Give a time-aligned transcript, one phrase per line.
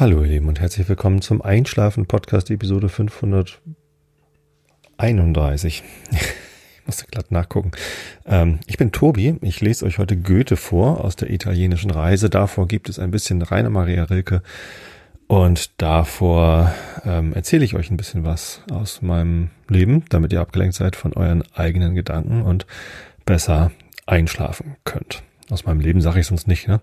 [0.00, 5.82] Hallo ihr Lieben und herzlich willkommen zum Einschlafen Podcast Episode 531.
[6.80, 7.72] Ich musste glatt nachgucken.
[8.24, 9.36] Ähm, ich bin Tobi.
[9.42, 12.30] Ich lese euch heute Goethe vor aus der italienischen Reise.
[12.30, 14.40] Davor gibt es ein bisschen Rainer Maria Rilke
[15.26, 16.72] und davor
[17.04, 21.12] ähm, erzähle ich euch ein bisschen was aus meinem Leben, damit ihr abgelenkt seid von
[21.12, 22.64] euren eigenen Gedanken und
[23.26, 23.70] besser
[24.06, 25.22] einschlafen könnt.
[25.50, 26.80] Aus meinem Leben sage ich sonst nicht, ne?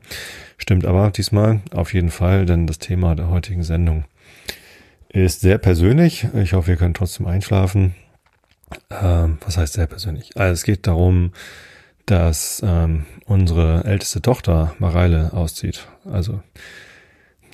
[0.58, 4.06] Stimmt aber diesmal auf jeden Fall, denn das Thema der heutigen Sendung
[5.10, 6.28] ist sehr persönlich.
[6.36, 7.96] Ich hoffe, ihr könnt trotzdem einschlafen.
[8.90, 10.36] Ähm, was heißt sehr persönlich?
[10.36, 11.32] Also es geht darum,
[12.06, 15.88] dass ähm, unsere älteste Tochter Mareile auszieht.
[16.06, 16.42] Also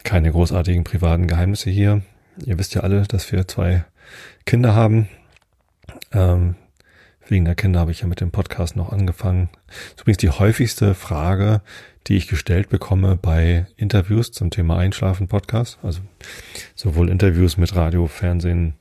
[0.04, 2.02] keine großartigen privaten Geheimnisse hier.
[2.46, 3.86] Ihr wisst ja alle, dass wir zwei
[4.46, 5.08] Kinder haben.
[6.12, 6.56] Ähm,
[7.28, 9.50] Wegen der Kinder habe ich ja mit dem Podcast noch angefangen.
[9.68, 11.62] Das übrigens die häufigste Frage,
[12.08, 15.80] die ich gestellt bekomme bei Interviews zum Thema Einschlafen Podcast.
[15.84, 16.02] Also
[16.76, 18.74] sowohl Interviews mit Radio, Fernsehen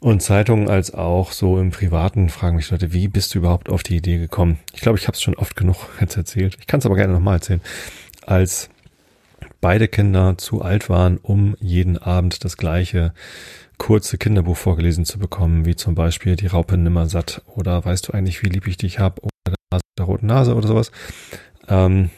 [0.00, 3.82] und Zeitungen als auch so im Privaten fragen mich Leute, wie bist du überhaupt auf
[3.82, 4.58] die Idee gekommen?
[4.74, 6.56] Ich glaube, ich habe es schon oft genug jetzt erzählt.
[6.60, 7.62] Ich kann es aber gerne nochmal erzählen.
[8.26, 8.68] Als
[9.62, 13.14] beide Kinder zu alt waren, um jeden Abend das gleiche
[13.78, 18.42] kurze Kinderbuch vorgelesen zu bekommen, wie zum Beispiel Die Raupe Nimmersatt oder Weißt du eigentlich,
[18.42, 20.90] wie lieb ich dich hab oder der, der roten Nase oder sowas.
[21.68, 22.10] Ähm,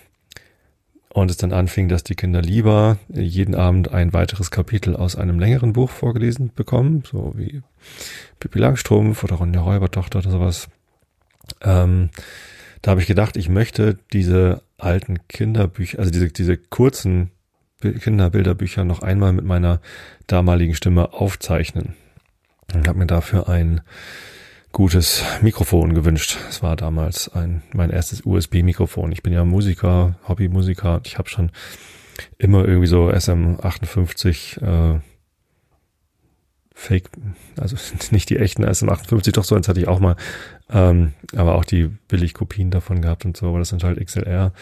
[1.11, 5.41] und es dann anfing, dass die Kinder lieber jeden Abend ein weiteres Kapitel aus einem
[5.41, 7.63] längeren Buch vorgelesen bekommen, so wie
[8.39, 10.69] Pippi Langstrumpf oder Ronja Räubertochter oder sowas.
[11.63, 12.11] Ähm,
[12.83, 17.31] da habe ich gedacht, ich möchte diese alten Kinderbücher, also diese, diese kurzen
[17.81, 19.81] Kinderbilderbücher noch einmal mit meiner
[20.27, 21.95] damaligen Stimme aufzeichnen.
[22.75, 23.81] Und habe mir dafür ein
[24.73, 26.37] gutes Mikrofon gewünscht.
[26.49, 29.13] Es war damals ein mein erstes USB-Mikrofon.
[29.13, 31.01] Ich bin ja Musiker, Hobbymusiker.
[31.05, 31.51] Ich habe schon
[32.37, 34.63] immer irgendwie so SM58
[34.97, 35.01] äh,
[36.75, 37.11] Fake,
[37.59, 37.77] also
[38.11, 40.17] nicht die echten SM58, doch so eins hatte ich auch mal,
[40.71, 44.53] ähm, aber auch die Billigkopien davon gehabt und so, aber das sind halt XLR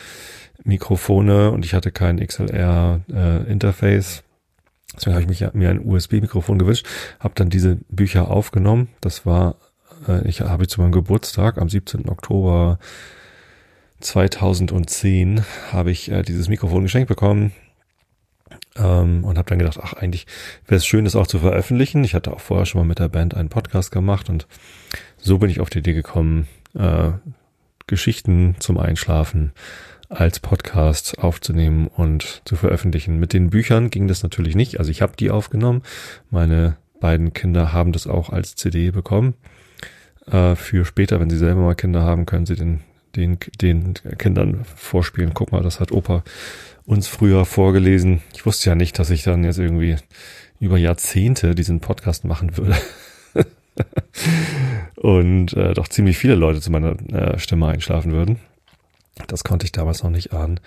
[0.64, 4.22] Mikrofone und ich hatte kein XLR äh.
[4.94, 6.86] Deswegen habe ich mich, mir ein USB-Mikrofon gewünscht,
[7.20, 8.88] habe dann diese Bücher aufgenommen.
[9.00, 9.56] Das war,
[10.08, 12.08] äh, ich habe zu meinem Geburtstag am 17.
[12.08, 12.78] Oktober
[14.00, 17.52] 2010 habe ich äh, dieses Mikrofon geschenkt bekommen
[18.76, 20.26] ähm, und habe dann gedacht, ach eigentlich
[20.66, 22.04] wäre es schön, das auch zu veröffentlichen.
[22.04, 24.46] Ich hatte auch vorher schon mal mit der Band einen Podcast gemacht und
[25.26, 27.10] so bin ich auf die Idee gekommen, äh,
[27.86, 29.52] Geschichten zum Einschlafen
[30.08, 33.18] als Podcast aufzunehmen und zu veröffentlichen.
[33.18, 34.78] Mit den Büchern ging das natürlich nicht.
[34.78, 35.82] Also ich habe die aufgenommen.
[36.30, 39.34] Meine beiden Kinder haben das auch als CD bekommen.
[40.30, 42.80] Äh, für später, wenn sie selber mal Kinder haben, können sie den,
[43.16, 45.34] den, den Kindern vorspielen.
[45.34, 46.22] Guck mal, das hat Opa
[46.84, 48.22] uns früher vorgelesen.
[48.32, 49.96] Ich wusste ja nicht, dass ich dann jetzt irgendwie
[50.60, 52.76] über Jahrzehnte diesen Podcast machen würde.
[54.96, 58.38] und äh, doch ziemlich viele Leute zu meiner äh, Stimme einschlafen würden.
[59.28, 60.60] Das konnte ich damals noch nicht ahnen.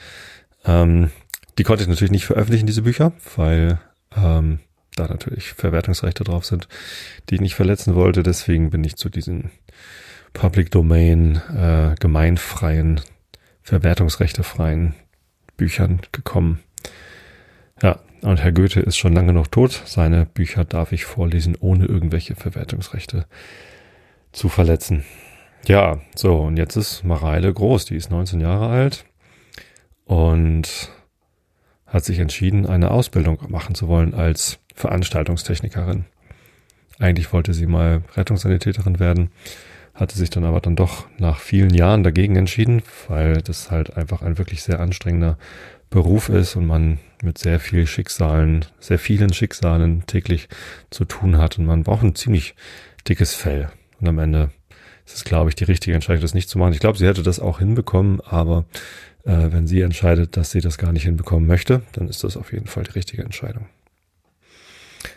[0.66, 1.12] Ähm,
[1.58, 3.80] die konnte ich natürlich nicht veröffentlichen, diese Bücher, weil
[4.16, 4.60] ähm,
[4.96, 6.68] da natürlich Verwertungsrechte drauf sind,
[7.30, 8.24] die ich nicht verletzen wollte.
[8.24, 9.52] Deswegen bin ich zu diesen
[10.34, 13.02] Public Domain, äh, gemeinfreien,
[13.62, 14.96] verwertungsrechtefreien
[15.58, 16.60] Büchern gekommen.
[17.82, 19.82] Ja, und Herr Goethe ist schon lange noch tot.
[19.86, 23.26] Seine Bücher darf ich vorlesen, ohne irgendwelche Verwertungsrechte
[24.32, 25.06] zu verletzen.
[25.68, 29.06] Ja, so, und jetzt ist Mareile groß, die ist 19 Jahre alt
[30.06, 30.92] und
[31.86, 36.06] hat sich entschieden, eine Ausbildung machen zu wollen als Veranstaltungstechnikerin.
[37.00, 39.32] Eigentlich wollte sie mal Rettungssanitäterin werden,
[39.94, 44.22] hatte sich dann aber dann doch nach vielen Jahren dagegen entschieden, weil das halt einfach
[44.22, 45.38] ein wirklich sehr anstrengender
[45.90, 50.48] Beruf ist und man mit sehr viel Schicksalen, sehr vielen Schicksalen täglich
[50.90, 52.56] zu tun hat und man braucht ein ziemlich
[53.08, 53.70] dickes Fell.
[54.00, 54.52] Und am Ende
[55.10, 56.74] es ist, glaube ich, die richtige Entscheidung, das nicht zu machen.
[56.74, 58.66] Ich glaube, sie hätte das auch hinbekommen, aber
[59.26, 62.54] äh, wenn sie entscheidet, dass sie das gar nicht hinbekommen möchte, dann ist das auf
[62.54, 63.66] jeden Fall die richtige Entscheidung.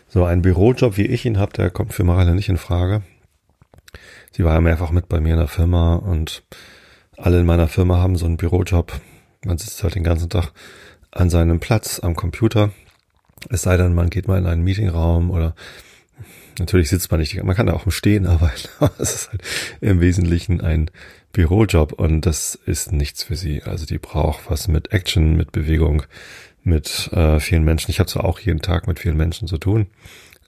[0.07, 3.03] So, ein Bürojob, wie ich ihn habe, der kommt für Marille nicht in Frage.
[4.31, 6.43] Sie war ja mehrfach mit bei mir in der Firma und
[7.15, 8.99] alle in meiner Firma haben so einen Bürojob.
[9.45, 10.51] Man sitzt halt den ganzen Tag
[11.11, 12.71] an seinem Platz am Computer.
[13.49, 15.55] Es sei denn, man geht mal in einen Meetingraum oder
[16.59, 19.41] Natürlich sitzt man nicht, man kann auch im Stehen arbeiten, aber es ist halt
[19.81, 20.91] im Wesentlichen ein
[21.31, 23.63] Bürojob und das ist nichts für sie.
[23.63, 26.03] Also die braucht was mit Action, mit Bewegung,
[26.63, 27.91] mit äh, vielen Menschen.
[27.91, 29.87] Ich habe zwar auch jeden Tag mit vielen Menschen zu tun,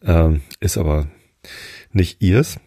[0.03, 1.07] ähm, ist aber
[1.91, 2.57] nicht ihrs.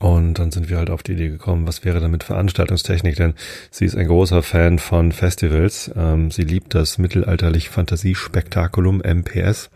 [0.00, 3.16] Und dann sind wir halt auf die Idee gekommen, was wäre denn mit Veranstaltungstechnik?
[3.16, 3.34] Denn
[3.70, 5.90] sie ist ein großer Fan von Festivals.
[5.96, 9.70] Ähm, sie liebt das mittelalterlich Fantasiespektakulum MPS.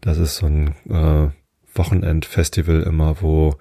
[0.00, 1.28] Das ist so ein äh,
[1.74, 3.56] Wochenendfestival immer, wo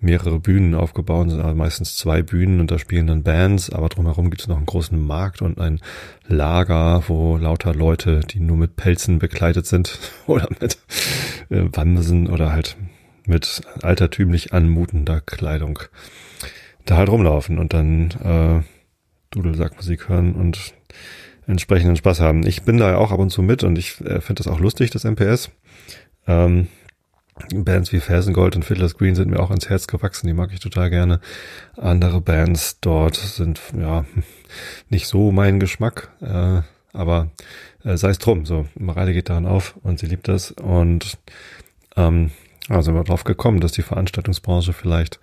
[0.00, 4.30] mehrere Bühnen aufgebaut sind, also meistens zwei Bühnen und da spielen dann Bands, aber drumherum
[4.30, 5.80] gibt es noch einen großen Markt und ein
[6.26, 10.78] Lager, wo lauter Leute, die nur mit Pelzen bekleidet sind oder mit
[11.50, 12.76] äh, Wansen oder halt
[13.30, 15.78] mit altertümlich anmutender Kleidung
[16.84, 18.62] da halt rumlaufen und dann äh,
[19.30, 20.74] Dudelsackmusik hören und
[21.46, 22.46] entsprechenden Spaß haben.
[22.46, 24.60] Ich bin da ja auch ab und zu mit und ich äh, finde das auch
[24.60, 25.50] lustig, das MPS.
[26.26, 26.68] Ähm,
[27.54, 30.60] Bands wie Fersengold und Fiddler's Green sind mir auch ans Herz gewachsen, die mag ich
[30.60, 31.20] total gerne.
[31.76, 34.04] Andere Bands dort sind ja
[34.90, 36.60] nicht so mein Geschmack, äh,
[36.92, 37.30] aber
[37.84, 38.44] äh, sei es drum.
[38.46, 41.18] So, Mareile geht daran auf und sie liebt das und
[41.96, 42.30] ähm,
[42.70, 45.20] also sind wir drauf gekommen, dass die Veranstaltungsbranche vielleicht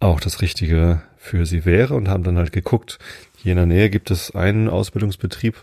[0.00, 2.98] auch das Richtige für sie wäre und haben dann halt geguckt.
[3.36, 5.56] Hier in der Nähe gibt es einen Ausbildungsbetrieb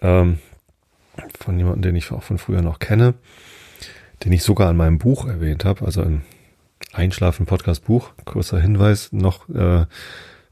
[0.00, 0.38] ähm,
[1.38, 3.14] von jemandem, den ich auch von früher noch kenne
[4.24, 6.22] den ich sogar in meinem Buch erwähnt habe, also im
[6.92, 8.10] Einschlafen-Podcast-Buch.
[8.24, 9.86] Kurzer Hinweis noch, äh,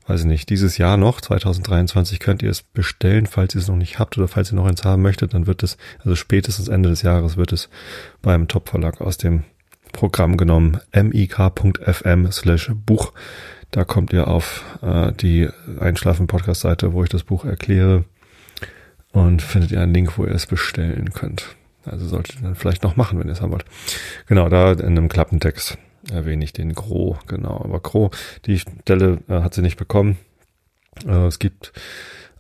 [0.07, 3.77] weiß ich nicht, dieses Jahr noch, 2023 könnt ihr es bestellen, falls ihr es noch
[3.77, 6.91] nicht habt oder falls ihr noch eins haben möchtet, dann wird es, also spätestens Ende
[6.91, 7.69] des Jahres wird es
[8.23, 9.43] beim Top-Verlag aus dem
[9.93, 13.13] Programm genommen, mik.fm slash Buch.
[13.71, 15.49] Da kommt ihr auf äh, die
[15.81, 18.05] Einschlafen-Podcast-Seite, wo ich das Buch erkläre
[19.13, 21.57] und findet ihr einen Link, wo ihr es bestellen könnt.
[21.85, 23.65] Also solltet ihr dann vielleicht noch machen, wenn ihr es haben wollt.
[24.27, 25.79] Genau, da in einem Klappentext
[26.11, 27.61] erwähne ich den Gro, genau.
[27.63, 28.11] Aber Gro,
[28.45, 30.19] die Stelle äh, hat sie nicht bekommen.
[31.07, 31.73] Äh, es gibt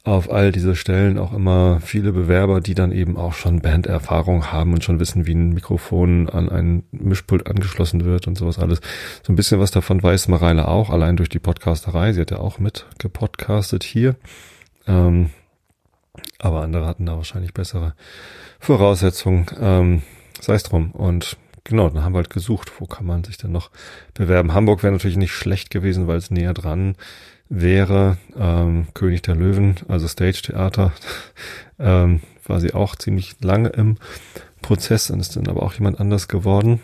[0.06, 4.72] auf all diese Stellen auch immer viele Bewerber, die dann eben auch schon Banderfahrung haben
[4.72, 8.80] und schon wissen, wie ein Mikrofon an ein Mischpult angeschlossen wird und sowas alles.
[9.24, 12.12] So ein bisschen was davon weiß Mareile auch, allein durch die Podcasterei.
[12.12, 14.14] Sie hat ja auch mit gepodcastet hier.
[14.86, 15.30] Ähm,
[16.38, 17.94] aber andere hatten da wahrscheinlich bessere
[18.60, 19.46] Voraussetzungen.
[19.60, 20.02] Ähm,
[20.40, 20.92] Sei es drum.
[20.92, 23.70] Und genau, dann haben wir halt gesucht, wo kann man sich denn noch
[24.14, 24.54] bewerben.
[24.54, 26.94] Hamburg wäre natürlich nicht schlecht gewesen, weil es näher dran
[27.48, 28.18] wäre.
[28.36, 30.92] Ähm, König der Löwen, also Stage Theater,
[31.78, 33.96] ähm, war sie auch ziemlich lange im
[34.62, 36.80] Prozess und ist dann aber auch jemand anders geworden.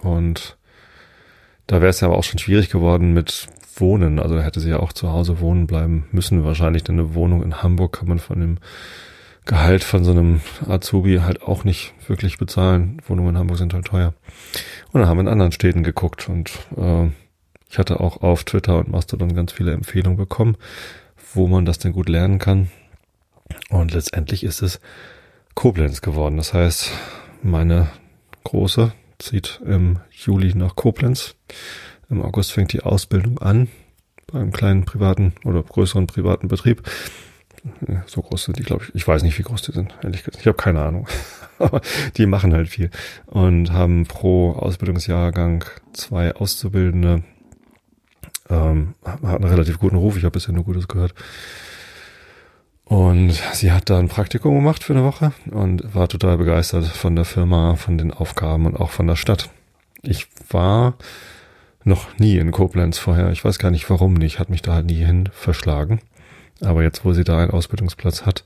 [0.00, 0.56] Und
[1.66, 4.18] da wäre es ja aber auch schon schwierig geworden mit Wohnen.
[4.18, 6.44] Also hätte sie ja auch zu Hause wohnen bleiben müssen.
[6.44, 8.58] Wahrscheinlich denn eine Wohnung in Hamburg kann man von dem
[9.44, 13.00] Gehalt von so einem Azubi halt auch nicht wirklich bezahlen.
[13.06, 14.12] Wohnungen in Hamburg sind halt teuer.
[14.92, 17.10] Und dann haben wir in anderen Städten geguckt und äh,
[17.68, 20.56] ich hatte auch auf Twitter und Mastodon ganz viele Empfehlungen bekommen,
[21.34, 22.70] wo man das denn gut lernen kann.
[23.70, 24.80] Und letztendlich ist es
[25.54, 26.36] Koblenz geworden.
[26.36, 26.90] Das heißt,
[27.42, 27.88] meine
[28.44, 31.34] Große zieht im Juli nach Koblenz.
[32.08, 33.68] Im August fängt die Ausbildung an
[34.32, 36.82] beim kleinen privaten oder größeren privaten Betrieb
[38.06, 38.94] so groß sind die, glaube ich.
[38.94, 40.40] Ich weiß nicht, wie groß die sind, ehrlich gesagt.
[40.40, 41.08] Ich habe keine Ahnung.
[41.58, 41.80] Aber
[42.16, 42.90] die machen halt viel
[43.26, 47.22] und haben pro Ausbildungsjahrgang zwei Auszubildende.
[48.48, 50.16] Ähm, hat einen relativ guten Ruf.
[50.16, 51.14] Ich habe bisher nur Gutes gehört.
[52.84, 57.16] Und sie hat da ein Praktikum gemacht für eine Woche und war total begeistert von
[57.16, 59.50] der Firma, von den Aufgaben und auch von der Stadt.
[60.02, 60.94] Ich war
[61.82, 63.32] noch nie in Koblenz vorher.
[63.32, 64.38] Ich weiß gar nicht warum nicht.
[64.38, 66.00] Hat mich da halt nie hin verschlagen.
[66.60, 68.44] Aber jetzt, wo sie da einen Ausbildungsplatz hat,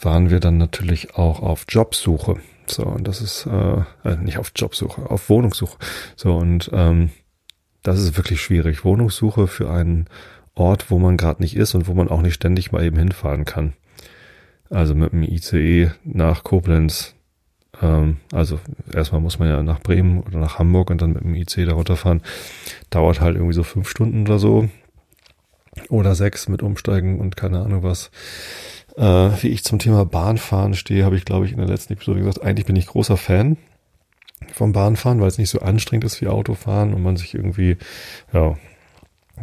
[0.00, 2.36] waren wir dann natürlich auch auf Jobsuche.
[2.66, 5.76] So, und das ist äh, äh, nicht auf Jobsuche, auf Wohnungssuche.
[6.16, 7.10] So, und ähm,
[7.84, 8.84] das ist wirklich schwierig.
[8.84, 10.06] Wohnungssuche für einen
[10.54, 13.44] Ort, wo man gerade nicht ist und wo man auch nicht ständig mal eben hinfahren
[13.44, 13.74] kann.
[14.70, 17.14] Also mit dem ICE nach Koblenz.
[17.82, 18.58] Ähm, also
[18.92, 21.74] erstmal muss man ja nach Bremen oder nach Hamburg und dann mit dem ICE da
[21.74, 22.22] runterfahren.
[22.90, 24.68] Dauert halt irgendwie so fünf Stunden oder so
[25.90, 28.10] oder sechs mit Umsteigen und keine Ahnung was.
[28.96, 29.02] Äh,
[29.42, 32.42] wie ich zum Thema Bahnfahren stehe, habe ich, glaube ich, in der letzten Episode gesagt,
[32.42, 33.58] eigentlich bin ich großer Fan
[34.52, 37.76] vom Bahnfahren, weil es nicht so anstrengend ist wie Autofahren und man sich irgendwie,
[38.32, 38.56] ja,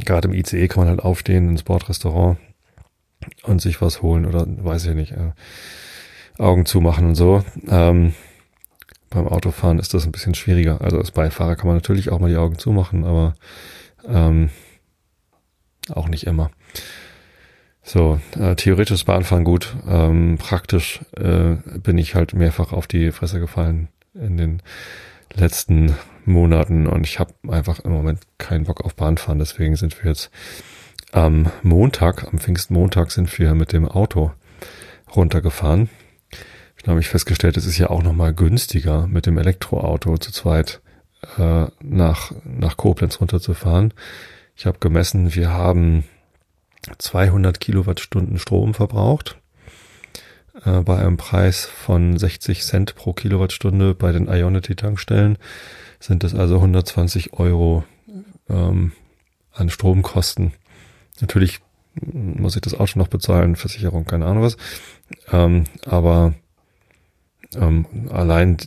[0.06, 2.38] gerade im ICE kann man halt aufstehen ins Bordrestaurant
[3.44, 5.32] und sich was holen oder weiß ich nicht, äh,
[6.38, 7.44] Augen zumachen und so.
[7.68, 8.14] Ähm,
[9.10, 10.82] beim Autofahren ist das ein bisschen schwieriger.
[10.82, 13.36] Also als Beifahrer kann man natürlich auch mal die Augen zumachen, aber
[14.08, 14.50] ähm,
[15.90, 16.50] auch nicht immer.
[17.84, 19.76] So, äh, theoretisch Bahnfahren gut.
[19.88, 24.62] Ähm, praktisch äh, bin ich halt mehrfach auf die Fresse gefallen in den
[25.34, 29.40] letzten Monaten und ich habe einfach im Moment keinen Bock auf Bahnfahren.
[29.40, 30.30] Deswegen sind wir jetzt
[31.12, 34.32] am Montag, am Pfingstmontag sind wir mit dem Auto
[35.16, 35.90] runtergefahren.
[36.78, 40.82] Ich habe ich festgestellt, es ist ja auch nochmal günstiger mit dem Elektroauto zu zweit
[41.38, 43.94] äh, nach, nach Koblenz runterzufahren.
[44.56, 46.06] Ich habe gemessen, wir haben
[46.98, 49.41] 200 Kilowattstunden Strom verbraucht
[50.66, 55.38] äh, bei einem Preis von 60 Cent pro Kilowattstunde bei den Ionity-Tankstellen
[56.00, 57.84] sind das also 120 Euro
[58.50, 58.92] ähm,
[59.54, 60.54] an Stromkosten.
[61.20, 61.60] Natürlich
[61.96, 64.58] muss ich das Auto noch bezahlen, Versicherung, keine Ahnung was.
[65.32, 66.34] Ähm, aber
[67.54, 68.58] ähm, allein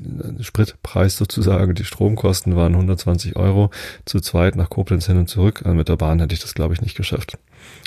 [0.40, 3.70] Spritpreis sozusagen, die Stromkosten waren 120 Euro
[4.04, 5.62] zu zweit nach Koblenz hin und zurück.
[5.64, 7.38] Also mit der Bahn hätte ich das, glaube ich, nicht geschafft.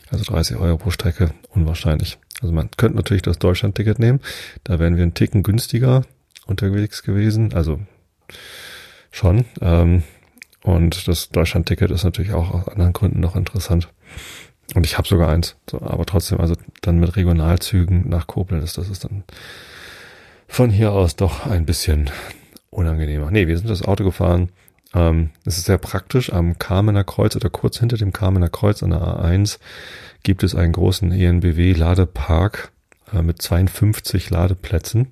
[0.10, 2.18] Also 30 Euro pro Strecke, unwahrscheinlich.
[2.42, 4.22] Also man könnte natürlich das Deutschland-Ticket nehmen.
[4.64, 6.04] Da wären wir einen Ticken günstiger
[6.46, 7.54] unterwegs gewesen.
[7.54, 7.80] Also
[9.12, 9.46] schon.
[9.62, 10.04] Ähm,
[10.64, 13.90] und das Deutschland-Ticket ist natürlich auch aus anderen Gründen noch interessant.
[14.76, 15.56] Und ich habe sogar eins.
[15.70, 19.24] So, aber trotzdem, also dann mit Regionalzügen nach Koblenz, das ist dann
[20.48, 22.10] von hier aus doch ein bisschen
[22.70, 23.32] unangenehmer.
[23.32, 24.50] Nee, wir sind das Auto gefahren.
[24.94, 26.32] Ähm, es ist sehr praktisch.
[26.32, 29.60] Am Kamener Kreuz oder kurz hinter dem Kamener Kreuz an der A1
[30.24, 32.72] gibt es einen großen ENBW-Ladepark
[33.14, 35.12] äh, mit 52 Ladeplätzen.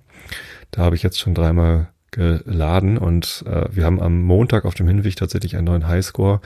[0.71, 4.87] Da habe ich jetzt schon dreimal geladen und äh, wir haben am Montag auf dem
[4.87, 6.39] Hinweg tatsächlich einen neuen Highscore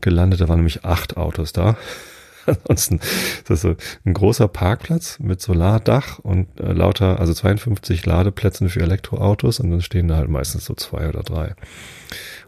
[0.00, 0.40] gelandet.
[0.40, 1.76] Da waren nämlich acht Autos da.
[2.46, 3.74] Ansonsten ist das so
[4.04, 9.80] ein großer Parkplatz mit Solardach und äh, lauter, also 52 Ladeplätzen für Elektroautos und dann
[9.80, 11.54] stehen da halt meistens so zwei oder drei.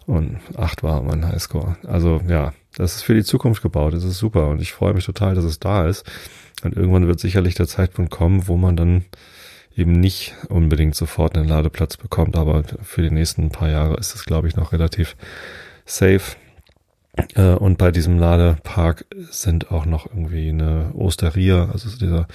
[0.07, 1.77] Und acht war mein Highscore.
[1.85, 3.95] Also ja, das ist für die Zukunft gebaut.
[3.95, 6.05] Das ist super und ich freue mich total, dass es da ist.
[6.63, 9.05] Und irgendwann wird sicherlich der Zeitpunkt kommen, wo man dann
[9.77, 14.25] eben nicht unbedingt sofort einen Ladeplatz bekommt, aber für die nächsten paar Jahre ist es,
[14.25, 15.17] glaube ich, noch relativ
[15.85, 16.37] safe.
[17.35, 22.27] Äh, und bei diesem Ladepark sind auch noch irgendwie eine Osteria, also dieser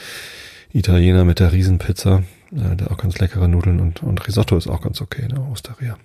[0.72, 4.82] Italiener mit der Riesenpizza, äh, der auch ganz leckere Nudeln und, und Risotto ist auch
[4.82, 5.98] ganz okay, ne, Osteria.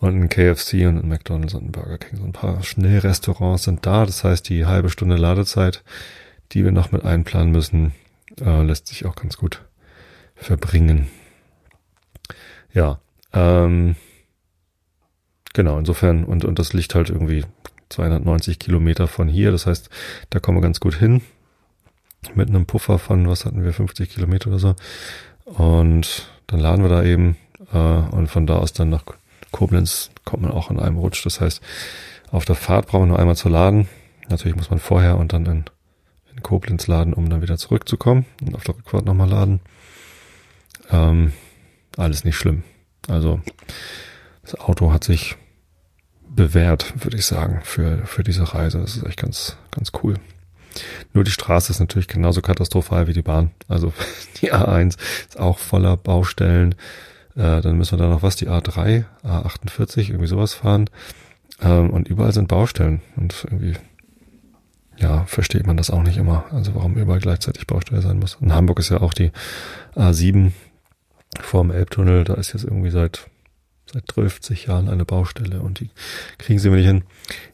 [0.00, 2.18] Und ein KFC und ein McDonald's und ein Burger King.
[2.18, 4.06] So ein paar Schnellrestaurants sind da.
[4.06, 5.84] Das heißt, die halbe Stunde Ladezeit,
[6.52, 7.92] die wir noch mit einplanen müssen,
[8.40, 9.62] äh, lässt sich auch ganz gut
[10.34, 11.08] verbringen.
[12.72, 13.00] Ja,
[13.32, 13.94] ähm,
[15.52, 17.44] Genau, insofern, und, und das liegt halt irgendwie
[17.88, 19.50] 290 Kilometer von hier.
[19.50, 19.90] Das heißt,
[20.30, 21.22] da kommen wir ganz gut hin.
[22.34, 24.74] Mit einem Puffer von, was hatten wir, 50 Kilometer oder so.
[25.44, 27.36] Und dann laden wir da eben.
[27.72, 29.04] Äh, und von da aus dann nach
[29.50, 31.24] Koblenz kommt man auch in einem Rutsch.
[31.24, 31.60] Das heißt,
[32.30, 33.88] auf der Fahrt brauchen wir nur einmal zu laden.
[34.28, 35.64] Natürlich muss man vorher und dann in,
[36.32, 38.26] in Koblenz laden, um dann wieder zurückzukommen.
[38.40, 39.60] Und auf der Rückfahrt nochmal laden.
[40.90, 41.32] Ähm,
[41.96, 42.62] alles nicht schlimm.
[43.08, 43.40] Also
[44.42, 45.36] das Auto hat sich
[46.28, 48.78] bewährt, würde ich sagen, für, für diese Reise.
[48.78, 50.14] Das ist echt ganz, ganz cool.
[51.12, 53.50] Nur die Straße ist natürlich genauso katastrophal wie die Bahn.
[53.68, 53.92] Also
[54.40, 54.96] die A1
[55.28, 56.74] ist auch voller Baustellen.
[57.36, 60.88] Äh, dann müssen wir da noch was, die A3, A48, irgendwie sowas fahren.
[61.60, 63.00] Ähm, und überall sind Baustellen.
[63.16, 63.74] Und irgendwie,
[64.98, 66.44] ja, versteht man das auch nicht immer.
[66.50, 68.38] Also warum überall gleichzeitig Baustelle sein muss.
[68.40, 69.30] In Hamburg ist ja auch die
[69.94, 70.52] A7
[71.40, 72.24] vorm Elbtunnel.
[72.24, 73.30] Da ist jetzt irgendwie seit
[73.92, 75.90] seit 50 Jahren eine Baustelle und die
[76.38, 77.04] kriegen sie mir nicht hin.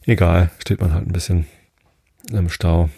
[0.05, 1.47] Egal, steht man halt ein bisschen
[2.31, 2.89] im Stau.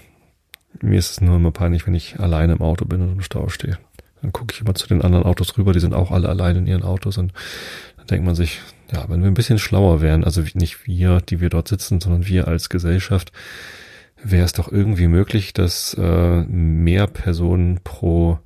[0.81, 3.49] Mir ist es nur immer peinlich, wenn ich alleine im Auto bin und im Stau
[3.49, 3.77] stehe.
[4.21, 6.67] Dann gucke ich immer zu den anderen Autos rüber, die sind auch alle alleine in
[6.67, 7.33] ihren Autos und
[7.97, 8.59] dann denkt man sich,
[8.91, 12.27] ja, wenn wir ein bisschen schlauer wären, also nicht wir, die wir dort sitzen, sondern
[12.27, 13.31] wir als Gesellschaft,
[14.21, 18.39] wäre es doch irgendwie möglich, dass äh, mehr Personen pro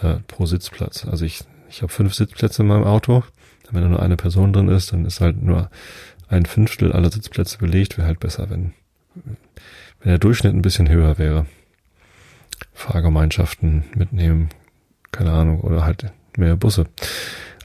[0.00, 1.04] äh, pro Sitzplatz.
[1.04, 3.24] Also ich ich habe fünf Sitzplätze in meinem Auto
[3.72, 5.70] wenn da nur eine Person drin ist, dann ist halt nur
[6.28, 7.98] ein Fünftel aller Sitzplätze belegt.
[7.98, 8.72] Wäre halt besser, wenn,
[9.24, 9.36] wenn
[10.04, 11.46] der Durchschnitt ein bisschen höher wäre.
[12.74, 14.50] Fahrgemeinschaften mitnehmen,
[15.12, 16.86] keine Ahnung, oder halt mehr Busse.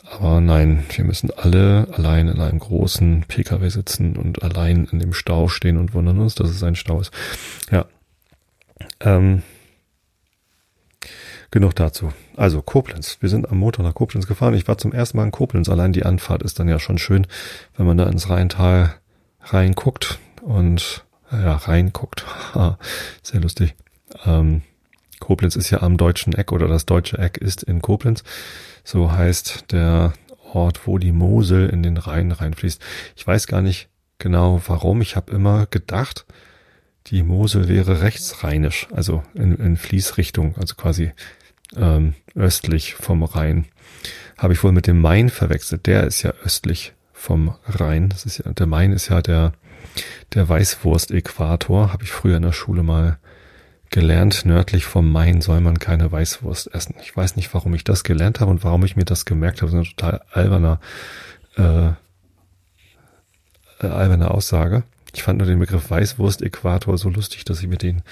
[0.10, 5.14] Aber nein, wir müssen alle allein in einem großen Pkw sitzen und allein in dem
[5.14, 7.12] Stau stehen und wundern uns, dass es ein Stau ist.
[7.72, 7.86] Ja.
[9.02, 9.44] Ähm,
[11.50, 12.12] Genug dazu.
[12.36, 13.18] Also Koblenz.
[13.22, 14.54] Wir sind am Montag nach Koblenz gefahren.
[14.54, 15.70] Ich war zum ersten Mal in Koblenz.
[15.70, 17.26] Allein die Anfahrt ist dann ja schon schön,
[17.78, 18.96] wenn man da ins Rheintal
[19.42, 22.26] reinguckt und ja, reinguckt.
[23.24, 23.76] Sehr lustig.
[24.26, 24.62] Ähm,
[25.20, 28.24] Koblenz ist ja am deutschen Eck oder das deutsche Eck ist in Koblenz.
[28.84, 30.14] So heißt der
[30.54, 32.82] Ort, wo die Mosel in den Rhein reinfließt.
[33.16, 35.02] Ich weiß gar nicht genau warum.
[35.02, 36.26] Ich habe immer gedacht,
[37.08, 41.12] die Mosel wäre rechtsrheinisch, also in, in Fließrichtung, also quasi
[41.76, 43.66] ähm, östlich vom Rhein.
[44.38, 45.88] Habe ich wohl mit dem Main verwechselt.
[45.88, 48.10] Der ist ja östlich vom Rhein.
[48.10, 49.54] Das ist ja, der Main ist ja der,
[50.34, 51.92] der Weißwurst-Äquator.
[51.92, 53.18] Habe ich früher in der Schule mal
[53.90, 54.46] gelernt.
[54.46, 56.96] Nördlich vom Main soll man keine Weißwurst essen.
[57.02, 59.72] Ich weiß nicht, warum ich das gelernt habe und warum ich mir das gemerkt habe.
[59.72, 60.80] Das ist ein total alberner,
[61.58, 61.88] äh,
[63.80, 64.84] äh, alberne Aussage.
[65.14, 68.04] Ich fand nur den Begriff Weißwurst-Äquator so lustig, dass ich mir den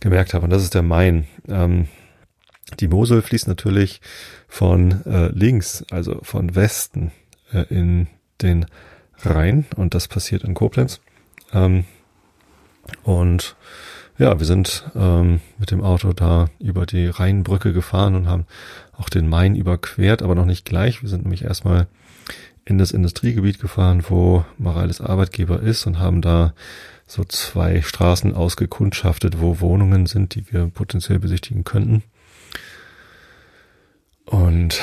[0.00, 0.44] gemerkt habe.
[0.44, 1.26] Und das ist der Main.
[1.48, 1.88] Ähm,
[2.78, 4.00] die Mosel fließt natürlich
[4.48, 7.12] von äh, links, also von Westen
[7.52, 8.08] äh, in
[8.42, 8.66] den
[9.22, 11.00] Rhein und das passiert in Koblenz.
[11.52, 11.84] Ähm,
[13.02, 13.56] und
[14.20, 18.44] ja, wir sind ähm, mit dem Auto da über die Rheinbrücke gefahren und haben
[18.92, 21.00] auch den Main überquert, aber noch nicht gleich.
[21.00, 21.86] Wir sind nämlich erstmal
[22.66, 26.52] in das Industriegebiet gefahren, wo Mareiles Arbeitgeber ist und haben da
[27.06, 32.02] so zwei Straßen ausgekundschaftet, wo Wohnungen sind, die wir potenziell besichtigen könnten.
[34.26, 34.78] Und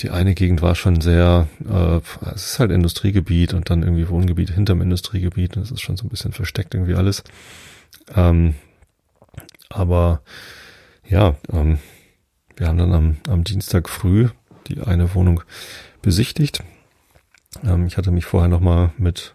[0.00, 2.00] die eine Gegend war schon sehr, äh,
[2.34, 5.58] es ist halt Industriegebiet und dann irgendwie Wohngebiet hinterm Industriegebiet.
[5.58, 7.22] Und es ist schon so ein bisschen versteckt irgendwie alles.
[8.14, 8.54] Ähm,
[9.68, 10.22] aber
[11.08, 11.78] ja, ähm,
[12.56, 14.28] wir haben dann am, am Dienstag früh
[14.68, 15.42] die eine Wohnung
[16.02, 16.62] besichtigt.
[17.64, 19.34] Ähm, ich hatte mich vorher nochmal mit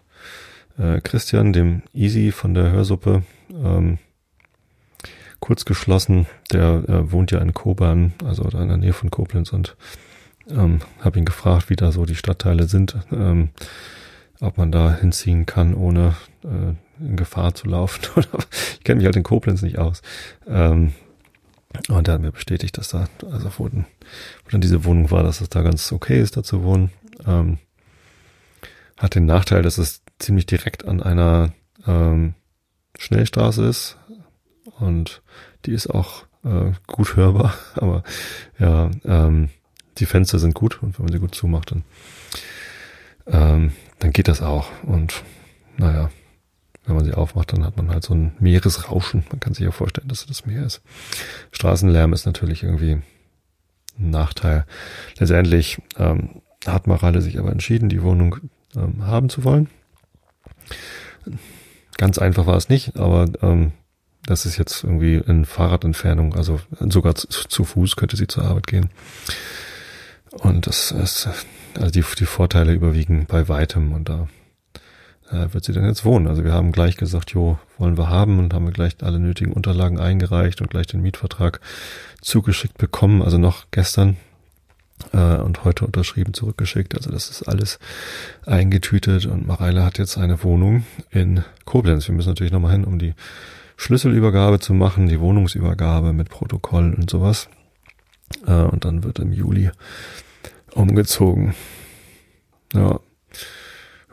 [0.78, 3.98] äh, Christian, dem Easy von der Hörsuppe, ähm,
[5.40, 6.26] kurz geschlossen.
[6.52, 9.76] Der äh, wohnt ja in Kobern, also in der Nähe von Koblenz und
[10.50, 13.50] ähm, habe ihn gefragt, wie da so die Stadtteile sind, ähm,
[14.40, 18.02] ob man da hinziehen kann, ohne äh, in Gefahr zu laufen.
[18.78, 20.02] ich kenne mich halt in Koblenz nicht aus.
[20.46, 20.92] Ähm,
[21.88, 25.40] und er hat mir bestätigt, dass da, also wo, wo dann diese Wohnung war, dass
[25.40, 26.90] es da ganz okay ist, da zu wohnen.
[27.26, 27.58] Ähm,
[28.96, 31.52] hat den Nachteil, dass es ziemlich direkt an einer
[31.86, 32.34] ähm,
[32.98, 33.96] Schnellstraße ist
[34.80, 35.22] und
[35.64, 38.02] die ist auch äh, gut hörbar, aber
[38.58, 39.50] ja, ähm,
[39.98, 41.84] die Fenster sind gut und wenn man sie gut zumacht, dann,
[43.26, 44.70] ähm, dann geht das auch.
[44.84, 45.22] Und
[45.76, 46.10] naja,
[46.88, 49.24] wenn man sie aufmacht, dann hat man halt so ein Meeresrauschen.
[49.30, 50.80] Man kann sich ja vorstellen, dass das Meer ist.
[51.52, 53.02] Straßenlärm ist natürlich irgendwie
[53.98, 54.64] ein Nachteil.
[55.18, 58.36] Letztendlich ähm, hat Marale sich aber entschieden, die Wohnung
[58.74, 59.68] ähm, haben zu wollen.
[61.96, 63.72] Ganz einfach war es nicht, aber ähm,
[64.24, 68.66] das ist jetzt irgendwie in Fahrradentfernung, also sogar zu, zu Fuß könnte sie zur Arbeit
[68.66, 68.90] gehen.
[70.30, 71.28] Und das ist,
[71.76, 74.28] also die, die Vorteile überwiegen bei weitem und da
[75.30, 76.26] äh, wird sie dann jetzt wohnen.
[76.26, 79.52] Also wir haben gleich gesagt, jo, wollen wir haben und haben wir gleich alle nötigen
[79.52, 81.60] Unterlagen eingereicht und gleich den Mietvertrag
[82.20, 84.16] zugeschickt bekommen, also noch gestern
[85.12, 86.94] äh, und heute unterschrieben zurückgeschickt.
[86.94, 87.78] Also das ist alles
[88.46, 92.08] eingetütet und Mareile hat jetzt eine Wohnung in Koblenz.
[92.08, 93.14] Wir müssen natürlich nochmal hin, um die
[93.76, 97.48] Schlüsselübergabe zu machen, die Wohnungsübergabe mit Protokoll und sowas.
[98.46, 99.70] Äh, und dann wird im Juli
[100.72, 101.54] umgezogen.
[102.74, 103.00] Ja.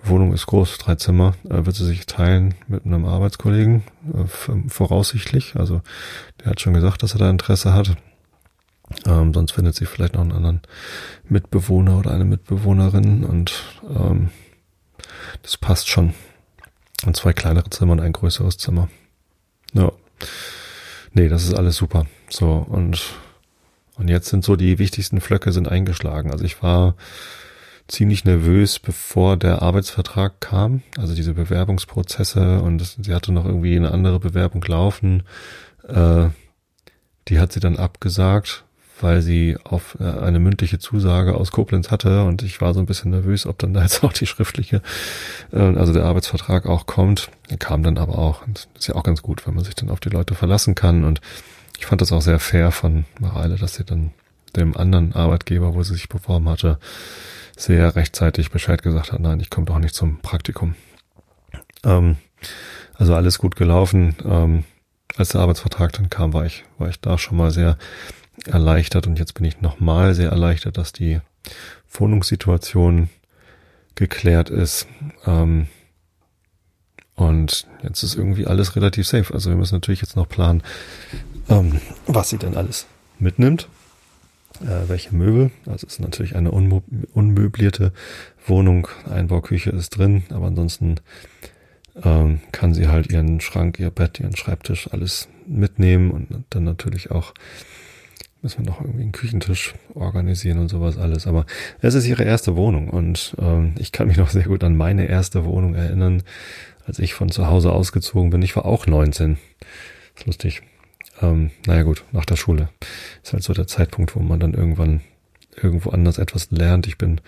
[0.08, 5.56] Wohnung ist groß, drei Zimmer, äh, wird sie sich teilen mit einem Arbeitskollegen, äh, voraussichtlich.
[5.56, 5.82] Also
[6.40, 7.96] der hat schon gesagt, dass er da Interesse hat.
[9.06, 10.62] Ähm, sonst findet sie vielleicht noch einen anderen
[11.28, 14.30] Mitbewohner oder eine Mitbewohnerin und ähm,
[15.42, 16.14] das passt schon.
[17.06, 18.90] Und zwei kleinere Zimmer und ein größeres Zimmer.
[19.74, 19.92] Ja.
[21.14, 22.06] Nee, das ist alles super.
[22.30, 23.02] So, und
[23.98, 26.32] und jetzt sind so die wichtigsten Flöcke sind eingeschlagen.
[26.32, 26.96] Also ich war
[27.88, 33.92] ziemlich nervös, bevor der Arbeitsvertrag kam, also diese Bewerbungsprozesse und sie hatte noch irgendwie eine
[33.92, 35.24] andere Bewerbung laufen.
[35.88, 36.30] Äh,
[37.28, 38.64] die hat sie dann abgesagt,
[39.02, 42.86] weil sie auf äh, eine mündliche Zusage aus Koblenz hatte und ich war so ein
[42.86, 44.82] bisschen nervös, ob dann da jetzt auch die schriftliche,
[45.52, 47.30] äh, also der Arbeitsvertrag auch kommt.
[47.50, 48.46] Der kam dann aber auch.
[48.48, 50.76] Und das ist ja auch ganz gut, wenn man sich dann auf die Leute verlassen
[50.76, 51.22] kann und
[51.78, 54.12] ich fand das auch sehr fair von Mareile, dass sie dann
[54.56, 56.80] dem anderen Arbeitgeber, wo sie sich beworben hatte,
[57.58, 60.76] sehr rechtzeitig Bescheid gesagt hat, nein, ich komme doch nicht zum Praktikum.
[61.84, 62.18] Ähm,
[62.96, 64.16] also alles gut gelaufen.
[64.26, 64.64] Ähm,
[65.18, 67.78] als der Arbeitsvertrag dann kam, war ich, war ich da schon mal sehr
[68.46, 71.22] erleichtert und jetzt bin ich nochmal sehr erleichtert, dass die
[71.90, 73.10] Wohnungssituation
[73.96, 74.88] geklärt ist.
[75.26, 75.68] Ähm,
[77.16, 79.34] und jetzt ist irgendwie alles relativ safe.
[79.34, 80.64] Also wir müssen natürlich jetzt noch planen,
[81.48, 82.88] ähm, was sie denn alles
[83.20, 83.70] mitnimmt.
[84.62, 85.52] Äh, welche Möbel.
[85.66, 87.92] Also es ist natürlich eine unmöblierte
[88.46, 88.88] Wohnung.
[89.10, 90.96] Einbauküche ist drin, aber ansonsten
[92.04, 97.12] ähm, kann sie halt ihren Schrank, ihr Bett, ihren Schreibtisch alles mitnehmen und dann natürlich
[97.12, 97.34] auch
[98.42, 101.26] müssen wir noch irgendwie einen Küchentisch organisieren und sowas alles.
[101.26, 101.48] Aber
[101.82, 105.08] es ist ihre erste Wohnung und ähm, ich kann mich noch sehr gut an meine
[105.08, 106.22] erste Wohnung erinnern,
[106.86, 108.44] als ich von zu Hause ausgezogen bin.
[108.44, 109.38] Ich war auch 19.
[110.14, 110.62] Das ist lustig.
[111.22, 112.70] Ähm, naja gut, nach der Schule.
[113.24, 115.02] Ist halt so der Zeitpunkt, wo man dann irgendwann
[115.62, 116.88] irgendwo anders etwas lernt.
[116.88, 117.22] Ich bin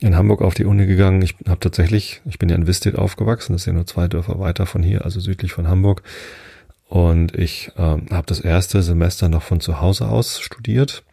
[0.00, 1.22] in Hamburg auf die Uni gegangen.
[1.22, 4.38] Ich habe tatsächlich, ich bin ja in Wistedt aufgewachsen, das ist ja nur zwei Dörfer
[4.38, 6.02] weiter von hier, also südlich von Hamburg.
[6.88, 11.04] Und ich ähm, habe das erste Semester noch von zu Hause aus studiert.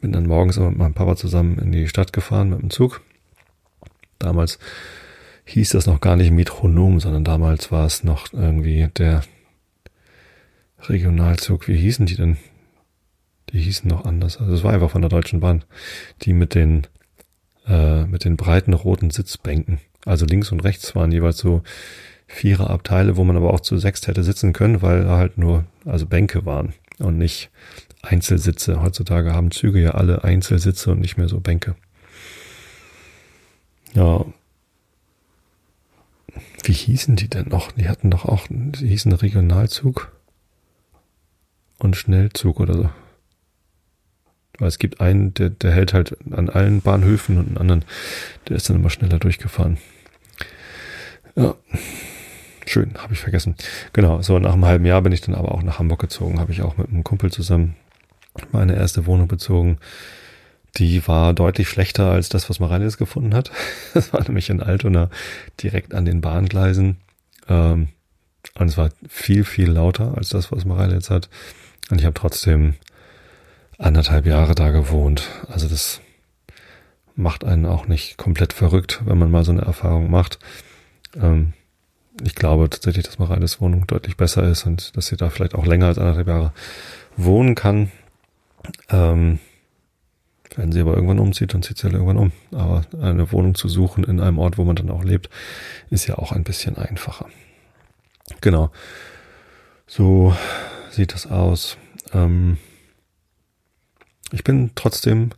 [0.00, 3.02] Bin dann morgens mit meinem Papa zusammen in die Stadt gefahren mit dem Zug.
[4.18, 4.58] Damals
[5.44, 9.22] hieß das noch gar nicht Metronom, sondern damals war es noch irgendwie der
[10.88, 11.68] Regionalzug.
[11.68, 12.36] Wie hießen die denn?
[13.52, 14.38] Die hießen noch anders.
[14.38, 15.64] Also es war einfach von der Deutschen Bahn.
[16.22, 16.86] Die mit den,
[17.66, 19.78] äh, mit den breiten roten Sitzbänken.
[20.04, 21.62] Also links und rechts waren jeweils so
[22.26, 25.64] vierer Abteile, wo man aber auch zu sechst hätte sitzen können, weil da halt nur,
[25.84, 27.50] also Bänke waren und nicht
[28.00, 28.82] Einzelsitze.
[28.82, 31.76] Heutzutage haben Züge ja alle Einzelsitze und nicht mehr so Bänke.
[33.94, 34.24] Ja.
[36.64, 37.72] Wie hießen die denn noch?
[37.72, 40.10] Die hatten doch auch, die hießen Regionalzug
[41.82, 42.90] und Schnellzug oder so.
[44.58, 47.84] Weil es gibt einen, der, der hält halt an allen Bahnhöfen und einen anderen,
[48.48, 49.78] der ist dann immer schneller durchgefahren.
[51.34, 51.54] Ja.
[52.66, 53.56] Schön, habe ich vergessen.
[53.92, 56.52] Genau, so nach einem halben Jahr bin ich dann aber auch nach Hamburg gezogen, habe
[56.52, 57.74] ich auch mit einem Kumpel zusammen
[58.52, 59.78] meine erste Wohnung bezogen.
[60.76, 63.50] Die war deutlich schlechter als das, was Mareile gefunden hat.
[63.94, 65.10] Das war nämlich in Altona
[65.62, 66.98] direkt an den Bahngleisen.
[67.48, 67.88] Ähm,
[68.54, 71.28] und es war viel, viel lauter als das, was jetzt hat.
[71.90, 72.74] Und ich habe trotzdem
[73.78, 75.28] anderthalb Jahre da gewohnt.
[75.48, 76.00] Also das
[77.14, 80.38] macht einen auch nicht komplett verrückt, wenn man mal so eine Erfahrung macht.
[81.20, 81.52] Ähm,
[82.22, 85.66] ich glaube tatsächlich, dass Mareiles Wohnung deutlich besser ist und dass sie da vielleicht auch
[85.66, 86.52] länger als anderthalb Jahre
[87.16, 87.90] wohnen kann.
[88.90, 89.38] Ähm,
[90.56, 92.32] wenn sie aber irgendwann umzieht, dann zieht sie halt irgendwann um.
[92.52, 95.30] Aber eine Wohnung zu suchen in einem Ort, wo man dann auch lebt,
[95.90, 97.26] ist ja auch ein bisschen einfacher.
[98.40, 98.70] Genau.
[99.86, 100.36] So
[100.92, 101.76] sieht das aus.
[102.12, 102.58] Ähm,
[104.30, 105.30] ich bin trotzdem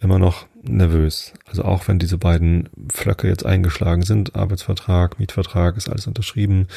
[0.00, 1.32] immer noch nervös.
[1.46, 6.68] Also auch wenn diese beiden Flöcke jetzt eingeschlagen sind, Arbeitsvertrag, Mietvertrag, ist alles unterschrieben.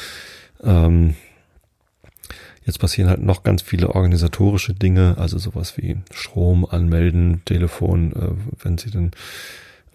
[0.62, 1.14] Ähm,
[2.66, 8.64] Jetzt passieren halt noch ganz viele organisatorische Dinge, also sowas wie Strom anmelden, Telefon, äh,
[8.64, 9.12] wenn sie denn,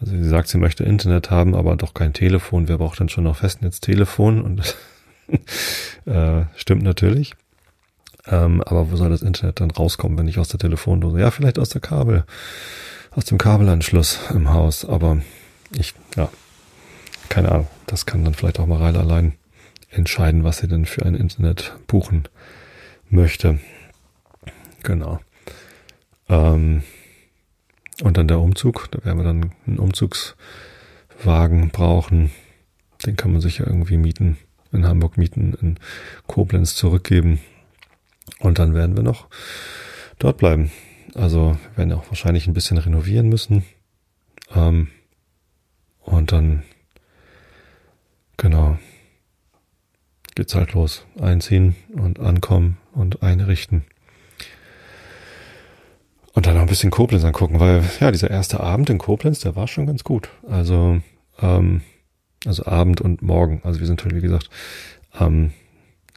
[0.00, 2.68] also sie sagt, sie möchte Internet haben, aber doch kein Telefon.
[2.68, 4.42] Wer braucht dann schon noch Festnetztelefon?
[4.42, 4.76] Und
[6.06, 7.34] äh, stimmt natürlich.
[8.28, 11.20] Ähm, aber wo soll das Internet dann rauskommen, wenn nicht aus der Telefondose?
[11.20, 12.24] Ja, vielleicht aus der Kabel,
[13.12, 15.18] aus dem Kabelanschluss im Haus, aber
[15.72, 16.28] ich, ja,
[17.28, 17.68] keine Ahnung.
[17.86, 19.34] Das kann dann vielleicht auch Mareile allein
[19.90, 22.28] entscheiden, was sie denn für ein Internet buchen
[23.08, 23.60] möchte.
[24.82, 25.20] Genau.
[26.28, 26.82] Ähm,
[28.02, 28.88] und dann der Umzug.
[28.90, 32.30] Da werden wir dann einen Umzugswagen brauchen.
[33.04, 34.36] Den kann man sich ja irgendwie mieten,
[34.72, 35.78] in Hamburg mieten, in
[36.26, 37.40] Koblenz zurückgeben.
[38.38, 39.28] Und dann werden wir noch
[40.18, 40.70] dort bleiben.
[41.14, 43.64] Also wir werden auch wahrscheinlich ein bisschen renovieren müssen.
[44.54, 44.88] Ähm,
[46.00, 46.62] und dann,
[48.36, 48.78] genau,
[50.34, 51.04] geht's halt los.
[51.20, 53.84] Einziehen und ankommen und einrichten.
[56.34, 59.56] Und dann noch ein bisschen Koblenz angucken, weil ja, dieser erste Abend in Koblenz, der
[59.56, 60.28] war schon ganz gut.
[60.46, 61.00] Also,
[61.40, 61.80] ähm,
[62.44, 63.62] also Abend und Morgen.
[63.64, 64.50] Also wir sind halt, wie gesagt,
[65.12, 65.52] am,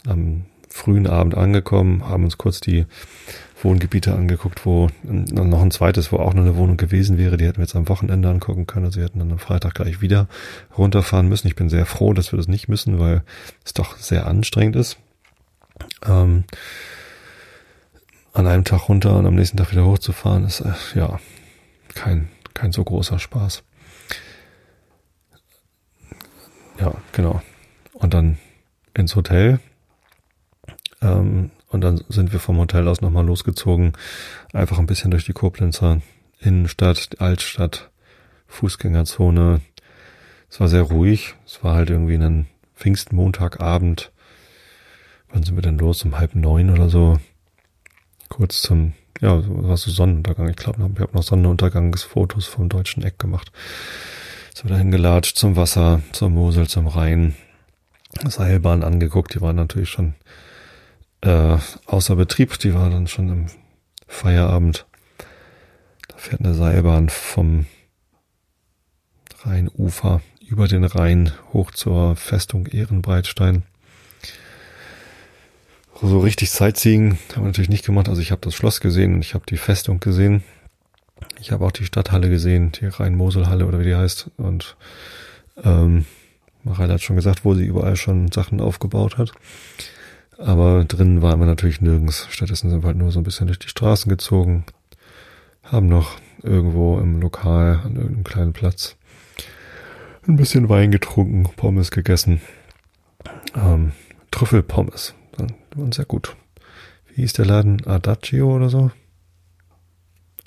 [0.05, 2.85] am frühen Abend angekommen, haben uns kurz die
[3.61, 7.57] Wohngebiete angeguckt, wo noch ein zweites, wo auch noch eine Wohnung gewesen wäre, die hätten
[7.57, 8.85] wir jetzt am Wochenende angucken können.
[8.85, 10.27] Also wir hätten dann am Freitag gleich wieder
[10.77, 11.47] runterfahren müssen.
[11.47, 13.23] Ich bin sehr froh, dass wir das nicht müssen, weil
[13.65, 14.97] es doch sehr anstrengend ist.
[16.05, 16.45] Ähm,
[18.33, 21.19] an einem Tag runter und am nächsten Tag wieder hochzufahren, ist äh, ja
[21.95, 23.63] kein, kein so großer Spaß.
[26.79, 27.41] Ja, genau.
[27.93, 28.37] Und dann
[28.93, 29.59] ins Hotel.
[31.01, 33.93] Ähm, und dann sind wir vom Hotel aus nochmal losgezogen.
[34.53, 36.01] Einfach ein bisschen durch die Koblenzer
[36.39, 37.89] Innenstadt, Altstadt,
[38.47, 39.61] Fußgängerzone.
[40.49, 41.35] Es war sehr ruhig.
[41.45, 44.11] Es war halt irgendwie ein Pfingstmontagabend.
[45.31, 46.03] Wann sind wir denn los?
[46.03, 47.19] Um halb neun oder so.
[48.29, 50.49] Kurz zum, ja, was so Sonnenuntergang.
[50.49, 53.51] Ich glaube, ich habe noch Sonnenuntergangsfotos vom deutschen Eck gemacht.
[54.55, 57.35] Sind wir dahin gelatscht zum Wasser, zur Mosel, zum Rhein.
[58.25, 59.35] Seilbahn angeguckt.
[59.35, 60.15] Die waren natürlich schon
[61.21, 62.57] äh, außer Betrieb.
[62.59, 63.45] Die war dann schon im
[64.07, 64.85] Feierabend.
[66.07, 67.65] Da fährt eine Seilbahn vom
[69.43, 73.63] Rheinufer über den Rhein hoch zur Festung Ehrenbreitstein.
[76.01, 78.07] So richtig Sightseeing haben wir natürlich nicht gemacht.
[78.07, 80.43] Also ich habe das Schloss gesehen und ich habe die Festung gesehen.
[81.41, 84.31] Ich habe auch die Stadthalle gesehen, die Rhein-Mosel-Halle oder wie die heißt.
[84.37, 84.77] Und
[85.63, 86.05] ähm,
[86.63, 89.33] Mareile hat schon gesagt, wo sie überall schon Sachen aufgebaut hat.
[90.39, 92.27] Aber drinnen waren wir natürlich nirgends.
[92.29, 94.65] Stattdessen sind wir halt nur so ein bisschen durch die Straßen gezogen,
[95.63, 98.95] haben noch irgendwo im Lokal an irgendeinem kleinen Platz
[100.29, 102.41] ein bisschen Wein getrunken, Pommes gegessen.
[103.55, 103.91] Ähm,
[104.31, 105.15] Trüffelpommes.
[105.37, 106.35] Die waren sehr gut.
[107.07, 107.85] Wie hieß der Laden?
[107.85, 108.91] Adagio oder so?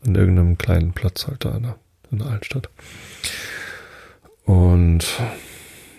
[0.04, 1.76] An irgendeinem kleinen Platz halt da in der,
[2.10, 2.70] in der Altstadt.
[4.44, 5.06] Und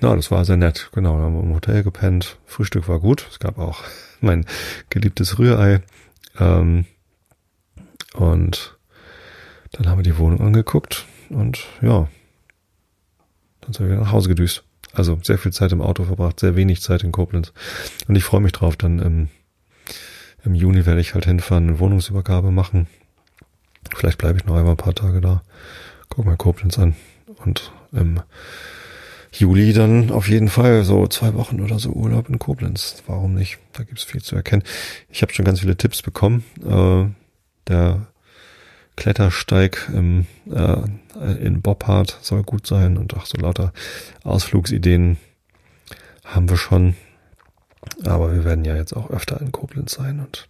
[0.04, 0.90] Na, das war sehr nett.
[0.92, 2.38] Genau, wir haben im Hotel gepennt.
[2.46, 3.26] Frühstück war gut.
[3.32, 3.86] Es gab auch
[4.20, 4.46] mein
[4.90, 5.82] geliebtes Rührei.
[6.38, 6.84] Ähm,
[8.14, 8.78] und
[9.72, 12.10] dann haben wir die Wohnung angeguckt und ja,
[13.62, 14.66] dann sind wir nach Hause gedüst.
[14.92, 17.54] Also sehr viel Zeit im Auto verbracht, sehr wenig Zeit in Koblenz.
[18.10, 19.30] Und ich freue mich drauf, dann im,
[20.44, 22.88] im Juni werde ich halt hinfahren, eine Wohnungsübergabe machen.
[23.96, 25.44] Vielleicht bleibe ich noch einmal ein paar Tage da.
[26.10, 26.94] Guck mal Koblenz an.
[27.46, 28.20] Und im
[29.34, 33.04] Juli dann auf jeden Fall so zwei Wochen oder so Urlaub in Koblenz.
[33.08, 33.58] Warum nicht?
[33.74, 34.64] Da gibt's viel zu erkennen.
[35.10, 36.44] Ich habe schon ganz viele Tipps bekommen.
[36.64, 37.06] Äh,
[37.68, 38.08] der
[38.96, 40.78] Klettersteig im, äh,
[41.42, 43.74] in Boppard soll gut sein und auch so lauter
[44.24, 45.18] Ausflugsideen
[46.24, 46.96] haben wir schon.
[48.06, 50.48] Aber wir werden ja jetzt auch öfter in Koblenz sein und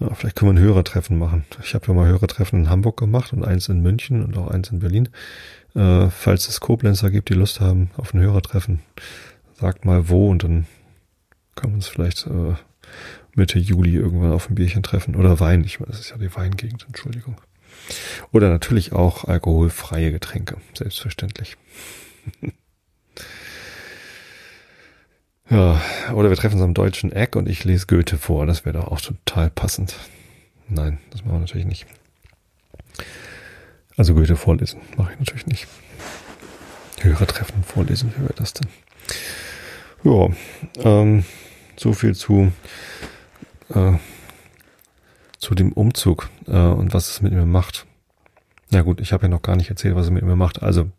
[0.00, 1.44] ja, vielleicht können wir ein Hörertreffen machen.
[1.62, 4.70] Ich habe ja mal Hörertreffen in Hamburg gemacht und eins in München und auch eins
[4.70, 5.08] in Berlin.
[5.76, 8.80] Äh, falls es Koblenzer gibt, die Lust haben auf ein Hörertreffen,
[9.54, 10.66] sagt mal wo und dann
[11.54, 12.54] können wir uns vielleicht äh,
[13.34, 15.14] Mitte Juli irgendwann auf ein Bierchen treffen.
[15.16, 17.36] Oder Wein, ich meine, das ist ja die Weingegend, Entschuldigung.
[18.32, 21.58] Oder natürlich auch alkoholfreie Getränke, selbstverständlich.
[25.50, 25.80] ja,
[26.14, 28.46] oder wir treffen uns am deutschen Eck und ich lese Goethe vor.
[28.46, 29.94] Das wäre doch auch total passend.
[30.68, 31.86] Nein, das machen wir natürlich nicht.
[33.96, 35.66] Also Goethe vorlesen mache ich natürlich nicht.
[37.00, 38.68] Hörertreffen vorlesen, wie wäre das denn?
[40.04, 40.28] Ja,
[40.82, 41.24] ähm,
[41.76, 42.52] so viel zu
[43.70, 43.92] äh,
[45.38, 47.86] zu dem Umzug äh, und was es mit mir macht.
[48.70, 50.62] Ja gut, ich habe ja noch gar nicht erzählt, was es mit mir macht.
[50.62, 50.90] Also